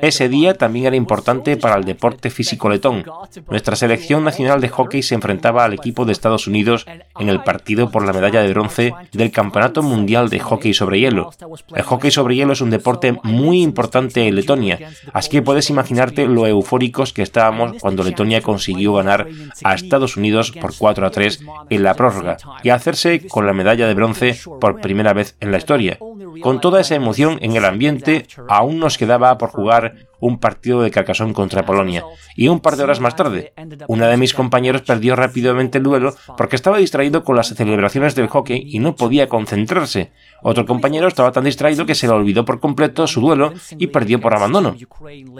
Ese 0.02 0.28
día 0.28 0.54
también 0.54 0.86
era 0.86 0.96
importante 0.96 1.56
para 1.56 1.76
el 1.76 1.84
deporte 1.84 2.28
físico 2.28 2.68
letón. 2.68 3.04
Nuestra 3.48 3.76
selección 3.76 4.24
nacional 4.24 4.60
de 4.60 4.68
hockey 4.68 5.02
se 5.02 5.14
enfrentaba 5.14 5.64
al 5.64 5.72
equipo 5.72 6.04
de 6.04 6.12
Estados 6.12 6.46
Unidos 6.46 6.84
en 7.18 7.30
el 7.30 7.42
partido 7.42 7.90
por 7.90 8.04
la 8.04 8.12
medalla 8.12 8.42
de 8.42 8.50
bronce 8.50 8.92
del 9.12 9.30
Campeonato 9.30 9.82
Mundial 9.82 10.28
de 10.28 10.40
Hockey 10.40 10.74
sobre 10.74 11.00
Hielo. 11.00 11.30
El 11.74 11.82
hockey 11.82 12.10
sobre 12.10 12.36
hielo 12.36 12.52
es 12.52 12.60
un 12.60 12.70
deporte 12.70 13.16
muy 13.22 13.62
importante 13.62 14.28
en 14.28 14.34
Letonia, 14.34 14.78
así 15.14 15.30
que 15.30 15.40
puedes 15.40 15.70
imaginarte 15.70 16.26
lo 16.26 16.46
eufóricos 16.46 17.14
que 17.14 17.22
estábamos 17.22 17.78
cuando 17.80 18.02
Letonia 18.02 18.42
consiguió 18.42 18.92
ganar 18.92 19.28
a 19.64 19.74
Estados 19.74 20.18
Unidos 20.18 20.52
por 20.52 20.76
4 20.76 20.89
4 20.90 21.06
a 21.06 21.10
3 21.10 21.40
en 21.70 21.82
la 21.84 21.94
prórroga 21.94 22.36
y 22.64 22.70
hacerse 22.70 23.28
con 23.28 23.46
la 23.46 23.52
medalla 23.52 23.86
de 23.86 23.94
bronce 23.94 24.36
por 24.60 24.80
primera 24.80 25.12
vez 25.12 25.36
en 25.38 25.52
la 25.52 25.58
historia. 25.58 25.98
Con 26.42 26.60
toda 26.60 26.80
esa 26.80 26.96
emoción 26.96 27.38
en 27.42 27.54
el 27.54 27.64
ambiente, 27.64 28.26
aún 28.48 28.80
nos 28.80 28.98
quedaba 28.98 29.38
por 29.38 29.50
jugar 29.50 30.09
un 30.20 30.38
partido 30.38 30.82
de 30.82 30.90
Carcassonne 30.90 31.32
contra 31.32 31.64
Polonia. 31.64 32.04
Y 32.36 32.48
un 32.48 32.60
par 32.60 32.76
de 32.76 32.84
horas 32.84 33.00
más 33.00 33.16
tarde, 33.16 33.52
una 33.88 34.08
de 34.08 34.16
mis 34.16 34.34
compañeros 34.34 34.82
perdió 34.82 35.16
rápidamente 35.16 35.78
el 35.78 35.84
duelo 35.84 36.14
porque 36.36 36.56
estaba 36.56 36.78
distraído 36.78 37.24
con 37.24 37.36
las 37.36 37.48
celebraciones 37.48 38.14
del 38.14 38.28
hockey 38.28 38.62
y 38.66 38.78
no 38.78 38.94
podía 38.94 39.28
concentrarse. 39.28 40.12
Otro 40.42 40.64
compañero 40.64 41.08
estaba 41.08 41.32
tan 41.32 41.44
distraído 41.44 41.86
que 41.86 41.94
se 41.94 42.06
le 42.06 42.12
olvidó 42.12 42.44
por 42.44 42.60
completo 42.60 43.06
su 43.06 43.20
duelo 43.20 43.52
y 43.78 43.88
perdió 43.88 44.20
por 44.20 44.34
abandono. 44.34 44.76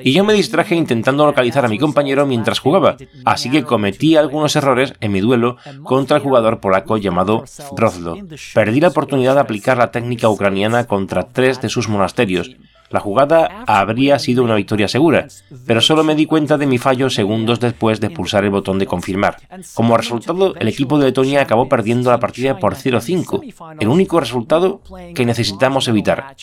Y 0.03 0.12
yo 0.12 0.25
me 0.25 0.35
distraje 0.35 0.75
intentando 0.75 1.25
localizar 1.25 1.64
a 1.64 1.69
mi 1.69 1.79
compañero 1.79 2.27
mientras 2.27 2.59
jugaba, 2.59 2.97
así 3.25 3.51
que 3.51 3.62
cometí 3.62 4.16
algunos 4.16 4.57
errores 4.57 4.95
en 5.01 5.12
mi 5.12 5.21
duelo 5.21 5.57
contra 5.85 6.16
el 6.16 6.23
jugador 6.23 6.61
polaco 6.61 6.97
llamado 6.97 7.45
Drozlo. 7.77 8.16
Perdí 8.55 8.81
la 8.81 8.88
oportunidad 8.88 9.35
de 9.35 9.40
aplicar 9.40 9.79
la 9.79 9.90
técnica 9.90 10.29
ucraniana 10.29 10.87
contra 10.87 11.29
tres 11.29 11.61
de 11.61 11.69
sus 11.69 11.88
monasterios, 11.88 12.57
la 12.90 13.00
jugada 13.00 13.64
habría 13.66 14.18
sido 14.18 14.42
una 14.42 14.57
victoria 14.57 14.88
segura, 14.88 15.29
pero 15.66 15.81
solo 15.81 16.05
me 16.05 16.14
di 16.14 16.26
cuenta 16.26 16.59
de 16.59 16.66
mi 16.66 16.79
fallo 16.79 17.09
segundos 17.09 17.61
después 17.61 18.00
de 18.00 18.11
pulsar 18.11 18.44
el 18.44 18.50
botón 18.50 18.79
de 18.79 18.87
confirmar. 18.87 19.37
Como 19.74 19.96
resultado, 19.96 20.55
el 20.57 20.68
equipo 20.68 20.98
de 20.98 21.07
Letonia 21.07 21.42
acabó 21.42 21.68
perdiendo 21.68 22.11
la 22.11 22.20
partida 22.20 22.59
por 22.59 22.74
0-5, 22.74 23.76
el 23.79 23.88
único 23.88 24.18
resultado 24.18 24.83
que 25.14 25.24
necesitamos 25.24 25.87
evitar. 25.88 26.35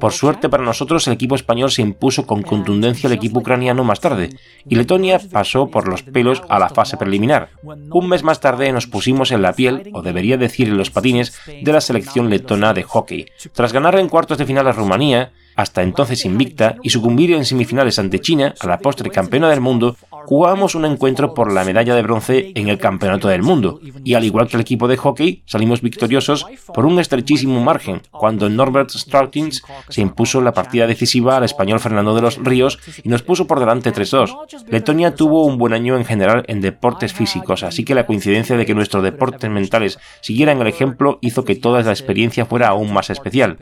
Por 0.00 0.12
suerte 0.12 0.48
para 0.48 0.64
nosotros, 0.64 1.06
el 1.06 1.14
equipo 1.14 1.34
español 1.34 1.70
se 1.70 1.82
impuso 1.82 2.26
con 2.26 2.42
contundencia 2.42 3.08
al 3.08 3.14
equipo 3.14 3.40
ucraniano 3.40 3.84
más 3.84 4.00
tarde, 4.00 4.30
y 4.68 4.76
Letonia 4.76 5.20
pasó 5.30 5.68
por 5.68 5.88
los 5.88 6.02
pelos 6.02 6.42
a 6.48 6.58
la 6.58 6.68
fase 6.68 6.96
preliminar. 6.96 7.50
Un 7.62 8.08
mes 8.08 8.22
más 8.22 8.40
tarde 8.40 8.72
nos 8.72 8.86
pusimos 8.86 9.32
en 9.32 9.42
la 9.42 9.52
piel, 9.52 9.90
o 9.92 10.02
debería 10.02 10.36
decir 10.36 10.68
en 10.68 10.76
los 10.76 10.90
patines, 10.90 11.36
de 11.46 11.72
la 11.72 11.80
selección 11.80 12.30
letona 12.30 12.74
de 12.74 12.84
hockey. 12.84 13.26
Tras 13.52 13.72
ganar 13.72 13.98
en 13.98 14.08
cuartos 14.08 14.38
de 14.38 14.46
final 14.46 14.68
a 14.68 14.72
Rumanía, 14.72 15.32
hasta 15.60 15.82
entonces 15.82 16.24
invicta, 16.24 16.76
y 16.82 16.90
sucumbir 16.90 17.32
en 17.32 17.44
semifinales 17.44 17.98
ante 17.98 18.18
China, 18.20 18.54
a 18.60 18.66
la 18.66 18.78
postre 18.78 19.10
campeona 19.10 19.50
del 19.50 19.60
mundo, 19.60 19.96
jugamos 20.24 20.74
un 20.74 20.84
encuentro 20.84 21.34
por 21.34 21.52
la 21.52 21.64
medalla 21.64 21.94
de 21.94 22.02
bronce 22.02 22.52
en 22.54 22.68
el 22.68 22.78
Campeonato 22.78 23.28
del 23.28 23.42
Mundo, 23.42 23.80
y 24.04 24.14
al 24.14 24.24
igual 24.24 24.48
que 24.48 24.56
el 24.56 24.62
equipo 24.62 24.88
de 24.88 24.96
hockey, 24.96 25.42
salimos 25.44 25.82
victoriosos 25.82 26.46
por 26.72 26.86
un 26.86 26.98
estrechísimo 26.98 27.60
margen, 27.62 28.00
cuando 28.10 28.48
Norbert 28.48 28.90
Strautins 28.90 29.62
se 29.88 30.00
impuso 30.00 30.40
la 30.40 30.52
partida 30.52 30.86
decisiva 30.86 31.36
al 31.36 31.44
español 31.44 31.80
Fernando 31.80 32.14
de 32.14 32.22
los 32.22 32.38
Ríos 32.38 32.78
y 33.02 33.08
nos 33.08 33.22
puso 33.22 33.46
por 33.46 33.60
delante 33.60 33.92
3-2. 33.92 34.66
Letonia 34.68 35.14
tuvo 35.14 35.44
un 35.44 35.58
buen 35.58 35.72
año 35.72 35.96
en 35.96 36.04
general 36.04 36.44
en 36.48 36.60
deportes 36.60 37.12
físicos, 37.12 37.62
así 37.62 37.84
que 37.84 37.94
la 37.94 38.06
coincidencia 38.06 38.56
de 38.56 38.64
que 38.64 38.74
nuestros 38.74 39.02
deportes 39.02 39.50
mentales 39.50 39.98
siguieran 40.22 40.60
el 40.60 40.68
ejemplo 40.68 41.18
hizo 41.20 41.44
que 41.44 41.56
toda 41.56 41.82
la 41.82 41.90
experiencia 41.90 42.46
fuera 42.46 42.68
aún 42.68 42.92
más 42.92 43.10
especial. 43.10 43.58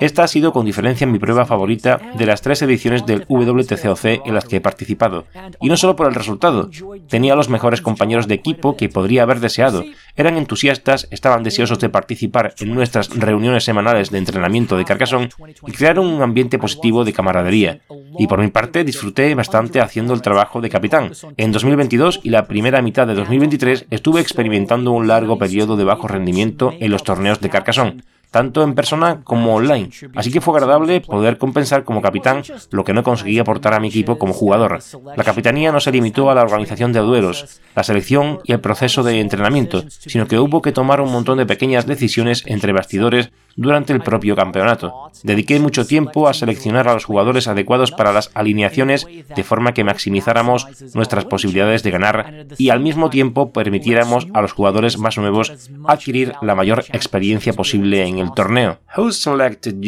Esta 0.00 0.24
ha 0.24 0.28
sido 0.28 0.52
con 0.52 0.66
diferencia 0.66 1.06
mi 1.06 1.18
prueba 1.18 1.39
favorita 1.46 2.00
de 2.16 2.26
las 2.26 2.42
tres 2.42 2.62
ediciones 2.62 3.06
del 3.06 3.24
WTCOC 3.28 4.26
en 4.26 4.34
las 4.34 4.44
que 4.44 4.56
he 4.56 4.60
participado, 4.60 5.26
y 5.60 5.68
no 5.68 5.76
solo 5.76 5.96
por 5.96 6.08
el 6.08 6.14
resultado. 6.14 6.70
Tenía 7.08 7.34
los 7.34 7.48
mejores 7.48 7.80
compañeros 7.80 8.28
de 8.28 8.34
equipo 8.34 8.76
que 8.76 8.88
podría 8.88 9.22
haber 9.22 9.40
deseado. 9.40 9.84
Eran 10.16 10.36
entusiastas, 10.36 11.08
estaban 11.10 11.42
deseosos 11.42 11.78
de 11.78 11.88
participar 11.88 12.54
en 12.58 12.74
nuestras 12.74 13.10
reuniones 13.10 13.64
semanales 13.64 14.10
de 14.10 14.18
entrenamiento 14.18 14.76
de 14.76 14.84
Carcassonne 14.84 15.30
y 15.66 15.72
crearon 15.72 16.06
un 16.06 16.22
ambiente 16.22 16.58
positivo 16.58 17.04
de 17.04 17.12
camaradería. 17.12 17.80
Y 18.18 18.26
por 18.26 18.40
mi 18.40 18.48
parte 18.48 18.84
disfruté 18.84 19.34
bastante 19.34 19.80
haciendo 19.80 20.14
el 20.14 20.22
trabajo 20.22 20.60
de 20.60 20.70
capitán. 20.70 21.12
En 21.36 21.52
2022 21.52 22.20
y 22.22 22.30
la 22.30 22.46
primera 22.46 22.82
mitad 22.82 23.06
de 23.06 23.14
2023 23.14 23.86
estuve 23.90 24.20
experimentando 24.20 24.92
un 24.92 25.08
largo 25.08 25.38
periodo 25.38 25.76
de 25.76 25.84
bajo 25.84 26.08
rendimiento 26.08 26.72
en 26.78 26.90
los 26.90 27.04
torneos 27.04 27.40
de 27.40 27.50
Carcassonne 27.50 28.02
tanto 28.30 28.62
en 28.62 28.74
persona 28.74 29.20
como 29.24 29.54
online, 29.54 29.90
así 30.14 30.30
que 30.30 30.40
fue 30.40 30.54
agradable 30.54 31.00
poder 31.00 31.38
compensar 31.38 31.84
como 31.84 32.02
capitán 32.02 32.42
lo 32.70 32.84
que 32.84 32.92
no 32.92 33.02
conseguí 33.02 33.38
aportar 33.38 33.74
a 33.74 33.80
mi 33.80 33.88
equipo 33.88 34.18
como 34.18 34.32
jugador. 34.32 34.80
La 35.16 35.24
capitanía 35.24 35.72
no 35.72 35.80
se 35.80 35.92
limitó 35.92 36.30
a 36.30 36.34
la 36.34 36.42
organización 36.42 36.92
de 36.92 37.00
duelos, 37.00 37.60
la 37.74 37.82
selección 37.82 38.40
y 38.44 38.52
el 38.52 38.60
proceso 38.60 39.02
de 39.02 39.20
entrenamiento, 39.20 39.84
sino 39.88 40.26
que 40.26 40.38
hubo 40.38 40.62
que 40.62 40.72
tomar 40.72 41.00
un 41.00 41.12
montón 41.12 41.38
de 41.38 41.46
pequeñas 41.46 41.86
decisiones 41.86 42.44
entre 42.46 42.72
bastidores 42.72 43.30
durante 43.56 43.92
el 43.92 44.00
propio 44.00 44.36
campeonato. 44.36 45.10
Dediqué 45.22 45.58
mucho 45.58 45.86
tiempo 45.86 46.28
a 46.28 46.34
seleccionar 46.34 46.88
a 46.88 46.94
los 46.94 47.04
jugadores 47.04 47.48
adecuados 47.48 47.90
para 47.90 48.12
las 48.12 48.30
alineaciones 48.34 49.06
de 49.06 49.44
forma 49.44 49.74
que 49.74 49.84
maximizáramos 49.84 50.66
nuestras 50.94 51.24
posibilidades 51.24 51.82
de 51.82 51.90
ganar 51.90 52.46
y 52.58 52.70
al 52.70 52.80
mismo 52.80 53.10
tiempo 53.10 53.52
permitiéramos 53.52 54.28
a 54.32 54.40
los 54.40 54.52
jugadores 54.52 54.98
más 54.98 55.18
nuevos 55.18 55.52
adquirir 55.86 56.32
la 56.42 56.54
mayor 56.54 56.84
experiencia 56.92 57.52
posible 57.52 58.06
en 58.06 58.19
el 58.20 58.32
torneo. 58.32 58.80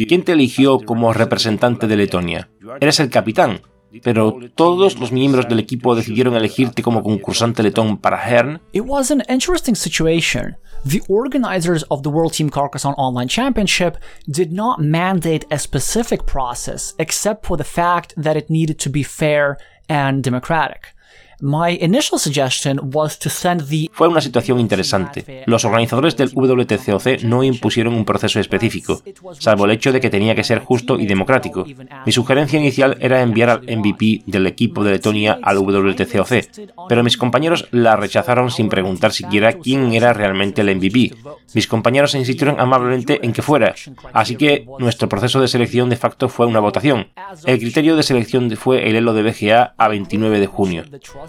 ¿Quién 0.07 0.23
te 0.23 0.31
eligió 0.33 0.79
como 0.79 1.13
representante 1.13 1.87
de 1.87 1.95
Letonia? 1.97 2.49
Eres 2.79 2.99
el 2.99 3.09
capitán, 3.09 3.61
pero 4.01 4.37
todos 4.55 4.99
los 4.99 5.11
miembros 5.11 5.47
del 5.47 5.59
equipo 5.59 5.95
decidieron 5.95 6.35
elegirte 6.35 6.81
como 6.81 7.03
concursante 7.03 7.61
letón 7.61 7.97
para 7.97 8.17
Hern. 8.17 8.61
It 8.71 8.83
was 8.85 9.11
an 9.11 9.21
interesting 9.29 9.75
situation. 9.75 10.55
The 10.85 11.01
organizers 11.07 11.85
of 11.89 12.01
the 12.01 12.09
World 12.09 12.33
Team 12.33 12.49
Carcassonne 12.49 12.95
Online 12.97 13.27
Championship 13.27 13.97
did 14.27 14.51
not 14.51 14.79
mandate 14.79 15.45
a 15.49 15.57
specific 15.57 16.25
process 16.25 16.93
except 16.97 17.45
for 17.45 17.57
the 17.57 17.63
fact 17.63 18.13
that 18.21 18.35
it 18.35 18.49
needed 18.49 18.79
to 18.79 18.89
be 18.89 19.03
fair 19.03 19.57
and 19.87 20.23
democratic. 20.23 20.92
Fue 23.91 24.07
una 24.07 24.21
situación 24.21 24.61
interesante. 24.61 25.43
Los 25.45 25.65
organizadores 25.65 26.15
del 26.15 26.31
WTCOC 26.33 27.23
no 27.23 27.43
impusieron 27.43 27.95
un 27.95 28.05
proceso 28.05 28.39
específico, 28.39 29.01
salvo 29.39 29.65
el 29.65 29.71
hecho 29.71 29.91
de 29.91 29.99
que 29.99 30.09
tenía 30.09 30.35
que 30.35 30.45
ser 30.45 30.59
justo 30.59 30.97
y 30.97 31.05
democrático. 31.05 31.65
Mi 32.05 32.13
sugerencia 32.13 32.57
inicial 32.57 32.95
era 33.01 33.21
enviar 33.21 33.49
al 33.49 33.63
MVP 33.63 34.21
del 34.25 34.47
equipo 34.47 34.85
de 34.85 34.91
Letonia 34.91 35.37
al 35.43 35.57
WTCOC, 35.57 36.85
pero 36.87 37.03
mis 37.03 37.17
compañeros 37.17 37.67
la 37.71 37.97
rechazaron 37.97 38.49
sin 38.49 38.69
preguntar 38.69 39.11
siquiera 39.11 39.51
quién 39.51 39.93
era 39.93 40.13
realmente 40.13 40.61
el 40.61 40.73
MVP. 40.73 41.13
Mis 41.53 41.67
compañeros 41.67 42.15
insistieron 42.15 42.57
amablemente 42.57 43.19
en 43.21 43.33
que 43.33 43.41
fuera, 43.41 43.75
así 44.13 44.37
que 44.37 44.65
nuestro 44.79 45.09
proceso 45.09 45.41
de 45.41 45.49
selección 45.49 45.89
de 45.89 45.97
facto 45.97 46.29
fue 46.29 46.45
una 46.45 46.61
votación. 46.61 47.09
El 47.45 47.59
criterio 47.59 47.97
de 47.97 48.03
selección 48.03 48.49
fue 48.55 48.87
el 48.87 48.95
Elo 48.95 49.13
de 49.13 49.23
BGA 49.23 49.73
a 49.77 49.87
29 49.89 50.39
de 50.39 50.47
junio. 50.47 50.83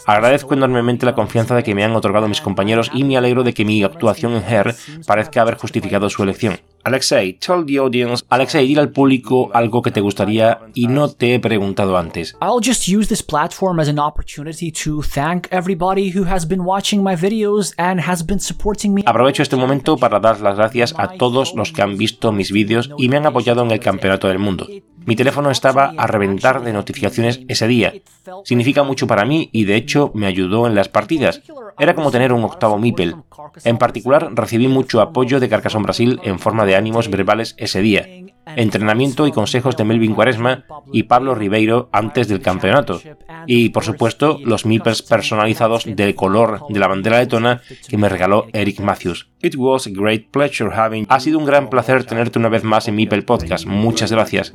Agradezco 0.07 0.55
enormemente 0.55 1.07
la 1.07 1.15
confianza 1.15 1.55
de 1.55 1.63
que 1.63 1.75
me 1.75 1.85
han 1.85 1.97
otorgado 1.97 2.29
mis 2.29 2.41
compañeros 2.41 2.91
y 2.93 3.05
me 3.05 3.17
alegro 3.17 3.43
de 3.43 3.55
que 3.55 3.65
mi 3.65 3.83
actuación 3.83 4.35
en 4.35 4.45
HER 4.45 4.75
parezca 5.07 5.41
haber 5.41 5.57
justificado 5.57 6.11
su 6.11 6.23
elección. 6.23 6.59
Alexei, 6.85 7.33
tell 7.33 7.65
the 7.65 7.79
audience. 7.79 8.23
Alexei, 8.29 8.67
dile 8.67 8.83
al 8.83 8.91
público 8.91 9.51
algo 9.55 9.81
que 9.81 9.91
te 9.91 10.03
gustaría 10.03 10.59
y 10.75 10.87
no 10.87 11.09
te 11.09 11.35
he 11.35 11.41
preguntado 11.41 11.97
antes. 11.97 12.37
I'll 12.43 12.61
just 12.63 12.87
use 12.87 13.09
this 13.09 13.23
platform 13.23 13.81
as 13.81 13.89
an 13.89 13.99
opportunity 13.99 14.71
to 14.85 15.01
thank 15.03 15.49
everybody 15.51 16.13
who 16.15 16.27
has 16.29 16.47
been 16.47 16.61
watching 16.63 17.03
my 17.03 17.17
videos 17.17 17.73
and 17.79 18.03
has 18.03 18.23
been 18.23 18.39
supporting 18.39 18.93
me. 18.93 19.03
Aprovecho 19.07 19.43
este 19.43 19.57
momento 19.57 19.97
para 19.97 20.21
dar 20.21 20.41
las 20.41 20.57
gracias 20.57 20.95
a 20.99 21.15
todos 21.15 21.55
los 21.55 21.73
que 21.73 21.81
han 21.81 21.97
visto 21.97 22.33
mis 22.33 22.53
vídeos 22.53 22.91
y 22.99 23.09
me 23.09 23.17
han 23.17 23.25
apoyado 23.25 23.63
en 23.63 23.71
el 23.71 23.81
Campeonato 23.81 24.29
del 24.29 24.39
Mundo. 24.39 24.67
Mi 25.07 25.17
teléfono 25.17 25.51
estaba 25.51 25.93
a 25.97 26.07
reventar 26.07 26.63
de 26.63 26.73
notificaciones 26.73 27.41
ese 27.49 27.67
día. 27.67 27.93
Significa 28.45 28.83
mucho 28.83 29.07
para 29.07 29.25
mí 29.25 29.51
y 29.53 29.65
de 29.65 29.77
hecho 29.77 30.11
me 30.15 30.27
ayudó 30.27 30.67
en 30.67 30.75
las 30.75 30.89
partidas. 30.89 31.43
Era 31.79 31.95
como 31.95 32.11
tener 32.11 32.33
un 32.33 32.45
octavo 32.45 32.79
Mipel. 32.79 33.17
En 33.65 33.79
particular, 33.79 34.31
recibí 34.35 34.69
mucho 34.69 35.01
apoyo 35.01 35.41
de 35.41 35.49
Carcassonne 35.49 35.85
Brasil 35.85 36.21
en 36.23 36.39
forma 36.39 36.65
de 36.65 36.77
ánimos 36.77 37.11
verbales 37.11 37.55
ese 37.59 37.81
día 37.81 38.07
entrenamiento 38.57 39.27
y 39.27 39.33
consejos 39.33 39.77
de 39.77 39.85
Melvin 39.85 40.15
Cuaresma 40.15 40.65
y 40.93 41.05
Pablo 41.05 41.35
Ribeiro 41.35 41.89
antes 41.93 42.29
del 42.29 42.41
campeonato. 42.41 43.01
Y 43.47 43.71
por 43.71 43.85
supuesto 43.85 44.39
los 44.45 44.67
MIPERS 44.67 45.03
personalizados 45.03 45.85
del 45.87 46.15
color 46.15 46.61
de 46.69 46.79
la 46.79 46.89
bandera 46.89 47.19
letona 47.19 47.63
que 47.89 47.97
me 47.97 48.09
regaló 48.09 48.47
Eric 48.53 48.81
Matthews. 48.81 49.29
It 49.41 49.57
was 49.57 49.87
a 49.87 49.91
great 49.91 50.31
pleasure 50.31 50.71
having... 50.75 51.07
Ha 51.09 51.21
sido 51.21 51.39
un 51.39 51.45
gran 51.45 51.69
placer 51.69 52.05
tenerte 52.05 52.39
una 52.39 52.49
vez 52.49 52.65
más 52.65 52.89
en 52.89 52.95
Mipel 52.95 53.25
Podcast. 53.25 53.67
Muchas 53.67 54.11
gracias. 54.11 54.53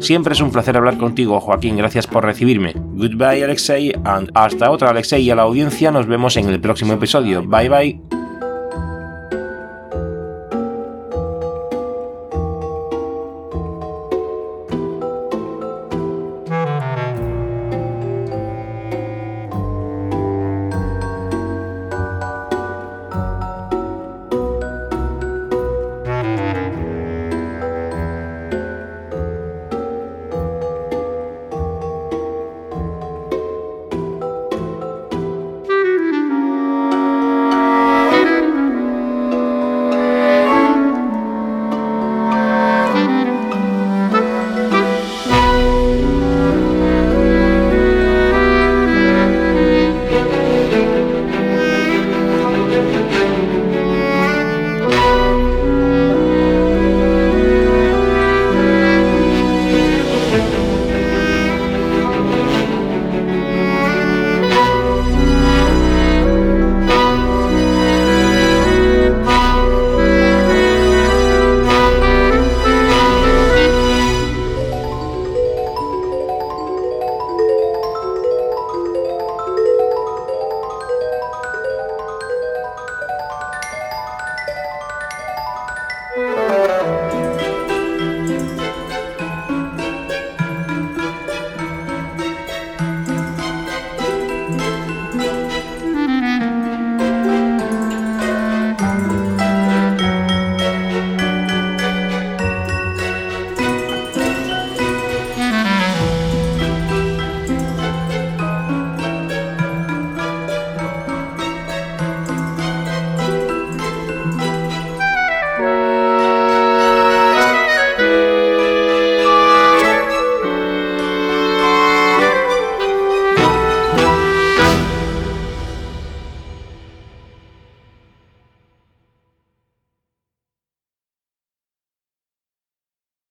Siempre 0.00 0.34
es 0.34 0.40
un 0.40 0.50
placer 0.50 0.76
hablar 0.76 0.98
contigo, 0.98 1.40
Joaquín. 1.40 1.76
Gracias 1.76 2.06
por 2.06 2.24
recibirme. 2.24 2.74
Goodbye, 2.76 3.42
Alexei, 3.42 3.94
and 4.04 4.30
hasta 4.34 4.70
otra, 4.70 4.90
Alexei, 4.90 5.22
y 5.22 5.30
a 5.30 5.34
la 5.34 5.42
audiencia 5.42 5.90
nos 5.90 6.06
en 6.36 6.48
el 6.48 6.60
próximo 6.60 6.94
episodio. 6.94 7.42
Bye 7.42 7.68
bye. 7.68 8.23